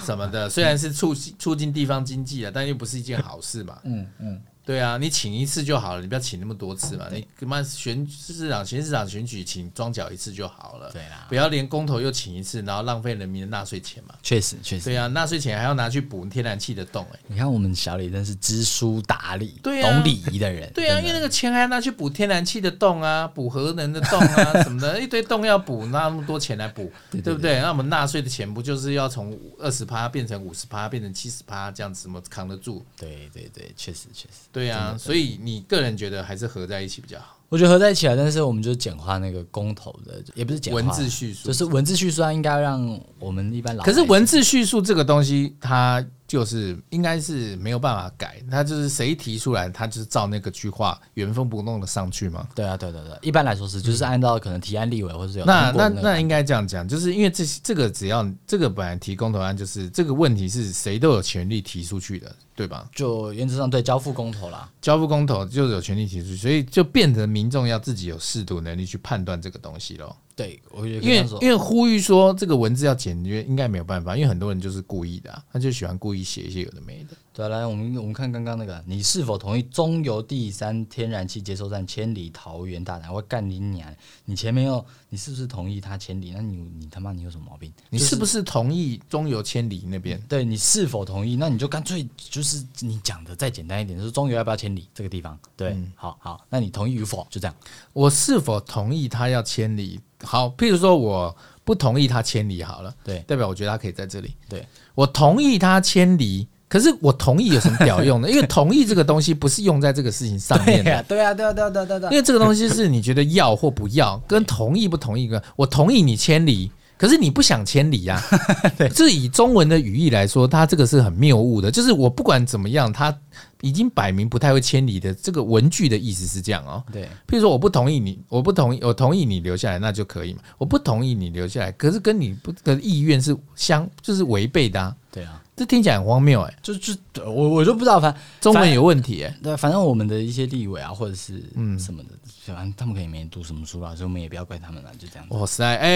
[0.06, 0.48] 什么的。
[0.50, 3.80] 虽然是促促进地方经济啊，但又不是一件好事嘛。
[3.84, 4.42] 嗯嗯。
[4.70, 7.07] 对啊，你请一次就好了，你不要请那么多次嘛。
[7.11, 10.91] 你他妈选市长、县市长选举请庄脚一次就好了。
[10.91, 14.13] 对啦，不要连公投又请一次，然后浪费人民的纳税钱嘛。
[14.22, 14.86] 确实，确实。
[14.86, 17.20] 对啊，纳税钱还要拿去补天然气的洞哎。
[17.26, 20.72] 你看我们小李真是知书达理、懂礼仪的人。
[20.72, 27.59] 对啊，因为那个钱还要拿去补天然气的洞啊，补核能的洞啊 什么的，一堆洞要补，拿那么多钱来补，对不对？
[27.59, 32.86] 那我们纳税的钱不就是要从二十趴变成五十趴，变成七十趴这样子，怎么扛得住？
[32.95, 34.36] 对对对，确实确实。
[34.51, 35.39] 对啊，所以。
[35.41, 37.38] 你个人觉得还是合在一起比较好？
[37.47, 43.84] 我觉得合在一起啊，但是我们就简化那个公投的，也不是简化文字叙述，就是文字叙述它，应该让我们一般老。
[43.84, 46.05] 可是文字叙述这个东西，它。
[46.30, 52.48] 就是应该是没有办法改，他就是谁提出来，他就是照那个句话原封不动的上去嘛。
[52.54, 62.88] 对啊，对对对，一般来说是，就是按照可能提案立委或者是有那那那应该这样讲，就是因为这这个只要这个本来提公投案，就是这个问题是谁都有权利提出去的，对吧？
[62.94, 70.16] 就原则上对交付公投啦，交付公投就是有权利提出去，所以就变成民众要自己有适度能力去判断这个东西喽。
[70.40, 77.18] 对，我觉得因为因为呼吁说这个文字要简约，应该没有办法，因为很多人就是故意的、啊，他就喜欢故意写一些有的没的。
[77.34, 83.14] 对、啊，来我们我们看刚刚那个，你是否同意中油第三天然气接收站千里桃园大潭？
[83.14, 83.94] 我干你娘！
[84.26, 86.32] 你前面又你是不是同意他千里？
[86.36, 87.72] 那你你他妈你有什么毛病？
[87.90, 90.20] 你是不是同意中油千里那边？
[90.28, 91.36] 对，你是否同意？
[91.36, 95.38] 那你就干脆就是你讲的再简单一点，就是中油要不要千里这个地方？
[95.56, 97.26] 对，嗯、好好，那你同意与否？
[97.30, 97.56] 就这样。
[97.94, 100.00] 我是否同意他要千里？
[100.24, 104.36] 好，譬如说我不同意他千里好了，对，代表我觉得他可以在这里。
[104.50, 108.30] 对，我同意他迁离，可是我同意有什么屌用呢？
[108.32, 111.03] 因为同意这个东西不是用在这个事情上面的。
[111.03, 112.09] 对啊，对啊，对啊，对啊，对啊。
[112.11, 118.22] 因为这个东西是你觉得要或不要，跟同意不同意跟我同意你迁离，可是你不想迁离呀？
[118.78, 121.72] 对，这以中文的语义来说，它这个是很谬误的。
[121.72, 123.13] 就是我不管怎么样，它。
[123.61, 126.82] 已经摆明不太会迁离的这个文句的意思是这样哦。
[126.93, 130.39] 对，譬如说我不同意你，我不同意，我同意你留下来，那就可以嘛。
[130.57, 134.95] 我不同意你留下来，可是跟你不的意愿是相，就是违背的啊。
[135.11, 135.41] 对啊。
[135.60, 136.93] 这听起来很荒谬哎，就就
[137.26, 139.38] 我我就不知道，反正中文有问题哎。
[139.43, 142.10] 对，反正我们的一些立委啊，或者是嗯什么的，
[142.45, 145.36] 反正他们可以没读什么书啦，所以我们也不要怪他们了，就这样子。
[145.36, 145.89] 哇塞，哎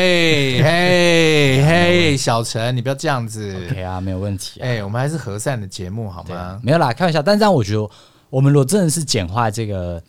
[0.62, 3.56] 嘿嘿，小陈，你不要这样子。
[3.70, 4.60] OK 啊，没有问题。
[4.60, 6.60] 哎，我们还是和善的节目好吗？
[6.62, 7.22] 没有啦，开玩笑。
[7.22, 7.90] 但这样我觉得，
[8.30, 10.04] 我们如果真的是简化这个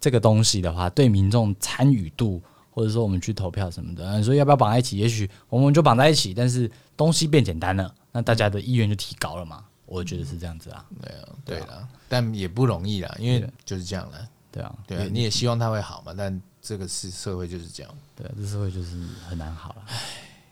[0.00, 2.40] 这个东西的话，对民众参与度，
[2.74, 4.98] 或者说我们去投票什么的，所以要不要绑在一起？
[4.98, 7.94] 也许我们就绑在一起，但是东西变简单了。
[8.10, 9.64] 那大家的意愿就提高了嘛？
[9.86, 10.84] 我觉得是这样子啊。
[11.00, 14.28] 没有，对了，但也不容易啦，因为就是这样了。
[14.50, 19.82] 对啊，对啊，你也希望他会好嘛，但这个是社会就是这样，对啊，这社会就是很难好了。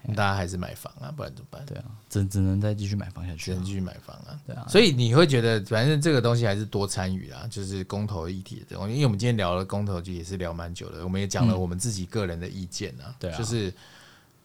[0.09, 1.65] 大家还是买房啊，不然怎么办？
[1.65, 4.39] 对啊，只只能再继续买房下去，只能继续买房啊。
[4.47, 8.91] 对啊，所以你会觉得，反正这个东西还是多参与啊，就是公投议题的这种。
[8.91, 13.15] 因为我们今天聊了公投，就也是聊蛮久的，我们也讲了我们自己个人的意见啊。
[13.19, 13.73] 对啊，就是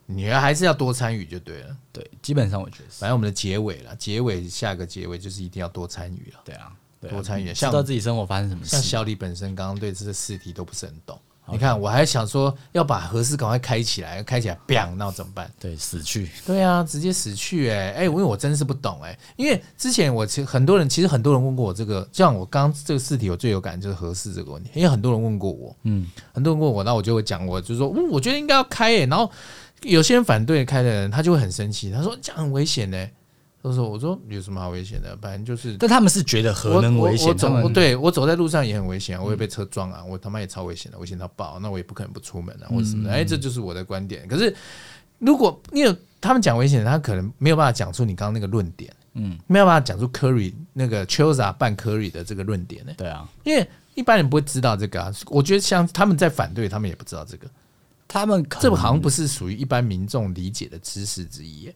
[0.05, 1.75] 你还是要多参与就对了。
[1.91, 6.39] 对，基本上我觉得，反正我们的结尾了，结尾下个结尾就是一定要多参与了。
[6.45, 6.71] 对啊，
[7.09, 8.69] 多参与，知道自己生活发生什么事。
[8.69, 11.19] 像小李本身刚刚对这个试题都不是很懂。
[11.49, 15.49] 你看，我还想说要把核四赶快开起来，开起来，bang，那怎么办？
[15.59, 16.29] 对，死去。
[16.45, 17.77] 对啊，直接死去、欸。
[17.77, 29.31] 哎哎，因为我真是不懂哎、欸，因为之前我其实很多人，其实很多人问过我这个，像我刚这个试题，我最有感就是核四这个问题，因为很多人问过我，嗯，很多人问我，那我就会讲，我就说，嗯，我觉得应该要开哎、欸，然后
[29.83, 33.13] 有些人反对开的人，他就会很生气，他说这样很危险呢、欸。
[33.67, 35.15] 都说我说有什么好危险的？
[35.17, 37.27] 反正就是，但他们是觉得核能危险。
[37.27, 41.59] 我走，对我走在路上也很危险，我也被车撞啊，我他妈也超危险的，危险到爆。
[41.59, 43.11] 那我也不可能不出门啊，或者什么的。
[43.11, 44.27] 哎，这就是我的观点。
[44.27, 44.55] 可是
[45.19, 52.93] 如果你有他们讲危险，他可能没有办法讲出你刚刚那个论点，嗯，没有办法讲出 Curry 那个 Chilza 办 Curry 的这个论点呢？
[52.97, 55.13] 对啊，因为一般人不会知道这个啊。
[55.27, 57.47] 我觉得像他们在反对，他们也不知道这个，
[58.07, 61.69] 他们这好像不是属于一般民众理解的知识之一。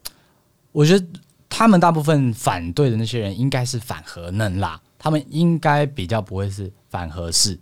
[0.72, 1.06] 我觉得。
[1.54, 7.60] 他们大部分反对的那些人应该是反核能啦，他们应该比较不会是反核式。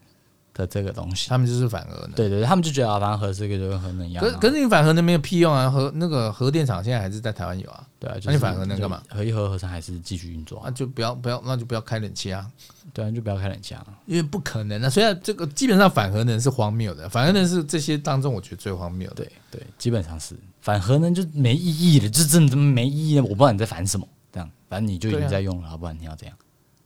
[0.55, 2.13] 的这个东西，他们就是反核能。
[2.13, 4.25] 对对，他们就觉得啊，反正核四跟就跟核能一样。
[4.25, 7.87] 可可是你反核能没有屁用啊，核那个核电厂现在还是在台湾有啊。
[7.99, 9.03] 对啊，那你反核能干嘛？
[9.09, 10.71] 核一核核三还是继续运作啊？
[10.71, 12.47] 就不要不要，那就不要开冷气啊。
[12.93, 14.91] 对啊，就不要开冷气啊，因为不可能啊。
[14.91, 19.17] 虽然这个基本上反核能是荒谬的，反核能是这些当中我觉得最荒谬的。
[19.17, 23.23] 对对，基本上是反核能就没意义了，就真的没意义了。
[23.23, 24.07] 我不知道你在反什么。
[24.33, 26.37] 这样，反正你就已经在用了，要、啊、不然你要怎样？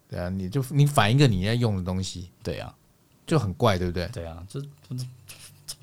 [0.09, 2.75] 对啊，你就你反一个你在用的东西，对啊，
[3.27, 4.09] 就很怪，对不对？
[4.13, 4.67] 对啊，这这
[4.97, 5.05] 这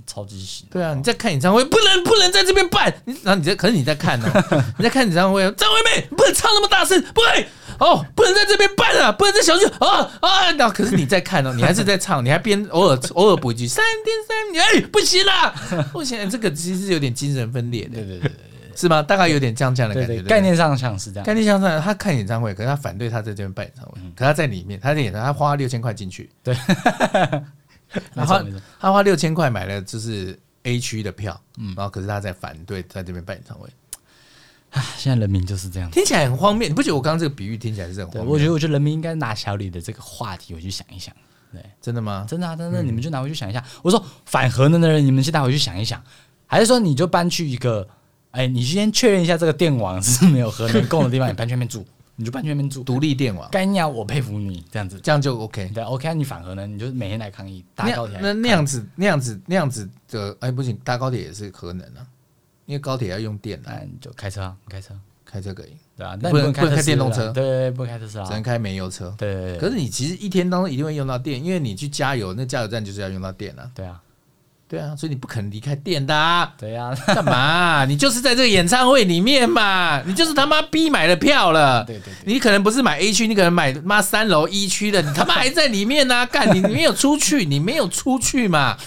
[0.06, 0.66] 超级喜。
[0.70, 7.48] 对啊，你在看演唱会，不能不能在这边办，你然后你在，可是你在看呢、喔， 你在看演唱会，张惠妹不能唱那么大声，不会
[7.80, 10.52] 哦，不能在这边办啊，不能在小区啊啊！
[10.52, 15.54] 那可是你在看哦、喔，你还是在唱，你还边偶尔偶尔补一句三天三夜，哎，不行啦，
[15.92, 18.51] 不行，这个其实是有点精神分裂的，对对对对。
[18.82, 19.02] 是吗？
[19.02, 21.26] 大概有点这样这样的感觉，对对对，概念上像是这样。
[21.26, 26.56] 概念上是他看演唱会，可是他反对他在这边办演唱会，可他在里面，他在演唱，他花六千块进去，对，
[28.14, 28.42] 然后
[28.80, 33.70] 他花六千块买了就是 A 区的票，嗯，然后可是他在反对在这边办演唱会。
[34.72, 36.68] 啊，现在人民就是这样，听起来很荒谬。
[36.68, 38.34] 你不觉得我刚刚这个比喻听起来是很荒谬？
[38.34, 41.14] 我觉得，我觉得人民应该拿小李的这个话题回去想一想。
[41.52, 42.26] 对，真的吗？
[42.26, 43.62] 真的啊，真的，你们就拿回去想一下。
[43.82, 46.02] 我说反核能的人，你们先拿回去想一想，
[46.48, 47.86] 还是说你就搬去一个？
[48.32, 53.50] 哎，你先确认一下这个电网是没有核能供的地方，你搬去那边住，你就搬去那边住，独立电网。
[53.52, 55.70] 干鸟，我佩服你这样子，这样就 OK。
[55.74, 58.18] 对，OK，你反核能，你就每天来抗议，搭高铁。
[58.22, 62.08] 那那样子，那样子，那样子的，哎，不行，搭高铁也是核能啊，
[62.66, 63.80] 因为高铁要用电啊。
[63.84, 64.94] 你就开车，开车，
[65.26, 69.14] 开车可以，对啊，不能不能开电动车，对，不能开特斯拉，只能开煤油车。
[69.18, 73.70] 对，可是你其实一天当中一定会用到电，因为你去加油，那加油站就是要用到电啊。
[73.76, 74.02] 对啊。
[74.72, 76.54] 对啊，所以你不可能离开店的啊。
[76.58, 77.84] 对啊，干嘛？
[77.84, 81.84] 你就是在这个演唱会里面嘛，你就是他妈逼买了票了。
[81.84, 86.26] 对对对，你可能不是买 A 区，你可能买妈三楼一区的，你他妈还在里面呢、啊。
[86.32, 88.78] 干，你没有出去，你没有出去嘛？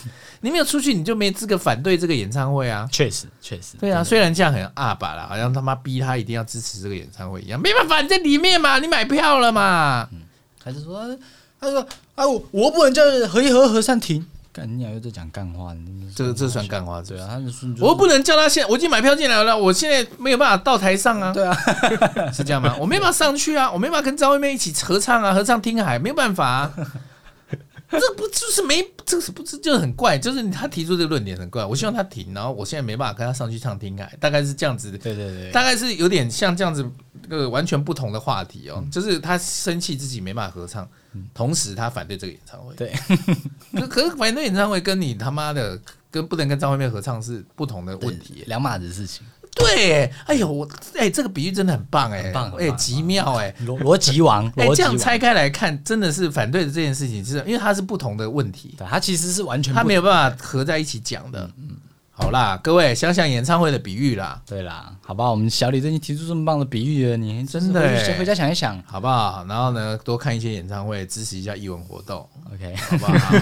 [0.41, 2.89] 你没有出去，你就没资格反对这个演唱会啊。
[2.91, 3.77] 确实，确实。
[3.79, 10.09] 对啊，虽然这样很阿爸啦，好像他妈逼他一定要支持这个演唱会一样，没办法，你在里面嘛，你买票了嘛。
[10.13, 10.23] 嗯，
[10.65, 11.15] 还是说，
[11.61, 14.27] 他说，哎，我我不能叫何一核核三停。
[14.55, 15.75] 干你俩又在讲干话，
[16.15, 17.03] 这个这算干话？
[17.03, 21.33] 对啊，他们说我又不能叫他现，我已经买票进来了，我现在没有办法到台上啊。
[21.33, 21.53] 对啊，
[22.33, 22.77] 是这样吗？
[22.79, 26.73] 我没办法上去啊，我没办法跟张惠妹一起合唱啊，合唱《听海》没有办法啊。
[27.91, 28.85] 这不就是没？
[29.05, 30.17] 这是不是就是很怪？
[30.19, 31.65] 就是他提出这个论点很怪。
[31.65, 34.91] 我希望他停，然后我现在没办法跟他上去唱《听海》，大概是这样子。
[34.93, 36.85] 对对对，大概是有点像这样子，
[37.29, 38.85] 这个完全不同的话题哦。
[38.91, 40.89] 就是他生气自己没办法合唱。
[41.33, 42.75] 同时，他反对这个演唱会。
[42.75, 42.93] 对，
[43.75, 45.79] 可可是反对演唱会跟你他妈的
[46.11, 49.27] 跟不能跟张惠妹合唱是不同的问题，两码子事情。
[49.57, 54.45] 对，哎呦，我哎，这个比喻真的很棒哎，棒哎，极妙哎，逻逻辑王。
[54.57, 61.49] 哎，这样拆开来看，真的是反对的这件事情，是因为它是不同的问题，它其实是完全它没有办法合在一起讲的。
[61.57, 61.77] 嗯。
[62.17, 69.45] 好啦，各位想想演唱会的比喻啦，对啦，好吧，我们小李最近提出这么棒的比喻了，你真的先回家想一想，好不好？
[69.49, 73.35] 然后呢，多看一些演唱会，支持一下艺文活动，OK，好不好？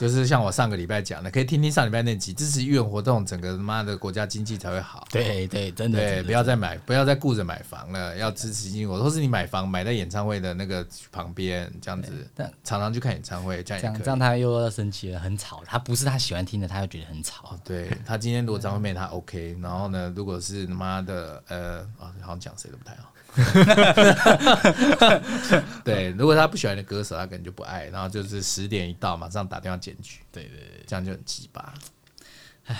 [0.00, 5.06] 就是像我上个礼拜讲的，可以听听上礼拜那集，支持医院活动，整个他妈的国家经济才会好。
[5.10, 8.88] 对对，真的，对，不要再买，不要再顾着买房了，要支持义援。
[8.88, 15.62] 或是你买房买在演唱会的那个旁边，这样子，但常常去看演唱会，这样这样，这样他又要生气了，很吵。
[15.66, 17.54] 他不是他喜欢听的，他又觉得很吵。
[17.62, 23.12] 对他今天如果张惠妹他 OK，然后呢，如果是他妈的呃，好像讲谁都不太好。
[25.84, 30.18] 对，如果他不喜欢的歌手，他可能就不爱，然后就是十点一到，马上打电话检举。
[30.32, 31.72] 对对对，这样就很鸡巴。
[32.66, 32.76] 哎，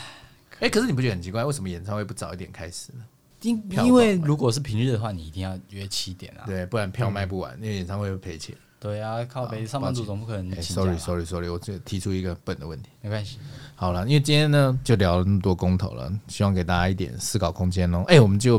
[0.60, 3.04] 哎，可是你不觉得很奇怪，为什么演唱会不早一点开始呢？
[3.42, 8.54] 因因为如果是平日的话，你一定要约七点啊，对，不然票卖不完，因为演唱会会赔钱。
[8.80, 10.62] 对啊，靠北上班族总不可能。
[10.62, 13.38] Sorry，Sorry，Sorry，我这提出一个笨的问题，没关系。
[13.76, 18.00] 好了，因为今天呢就聊了那么多公投了，希望给大家一点思考空间喽。
[18.08, 18.58] 哎、欸，我们就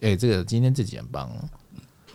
[0.00, 1.48] 哎、欸，这个今天这集很棒哦。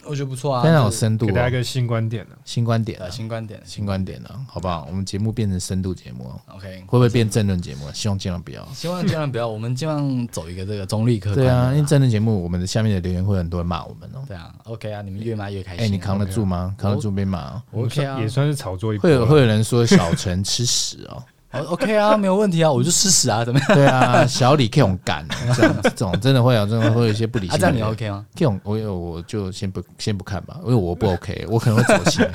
[0.06, 4.86] 我觉得不错啊，非常有深度，给大家一个新观点新观点，新观点，新观点呢，好不好？
[4.90, 7.90] 我们节目变成深度节目，OK，会不会变政论节目？
[7.94, 9.48] 希望尽量不要，希望尽量不要。
[9.48, 11.46] 我们尽量走一个这个中立客观。
[11.46, 14.24] 对啊，因为政论节目，我们的下面的留言会很多人骂我们哦。
[14.28, 15.86] 对啊，OK 啊，你们越骂越开心。
[15.86, 16.76] 哎，你扛得住吗？
[16.78, 18.98] 扛得住被骂？OK 啊，也算是炒作一。
[18.98, 21.24] 会有会有人说小陈吃屎哦。
[21.54, 23.68] OK 啊，没有问题啊，我就吃屎啊，怎么样？
[23.76, 25.26] 对啊，小李 K 勇干，
[25.56, 27.60] 这种这种真的会有，真的会有一些不理性。
[27.60, 32.26] 这样你 OK 吗？K 勇，我有我就先不先不看吧，因为我不 OK，我可能会走心。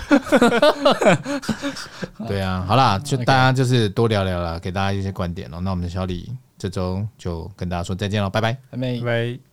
[2.28, 5.60] 对啊，好啦，就大家就是多聊聊啦，给大家一些观点哦。
[5.60, 8.56] 那我们小李这周就跟大家说再见了，拜拜。
[8.70, 9.47] 拜拜。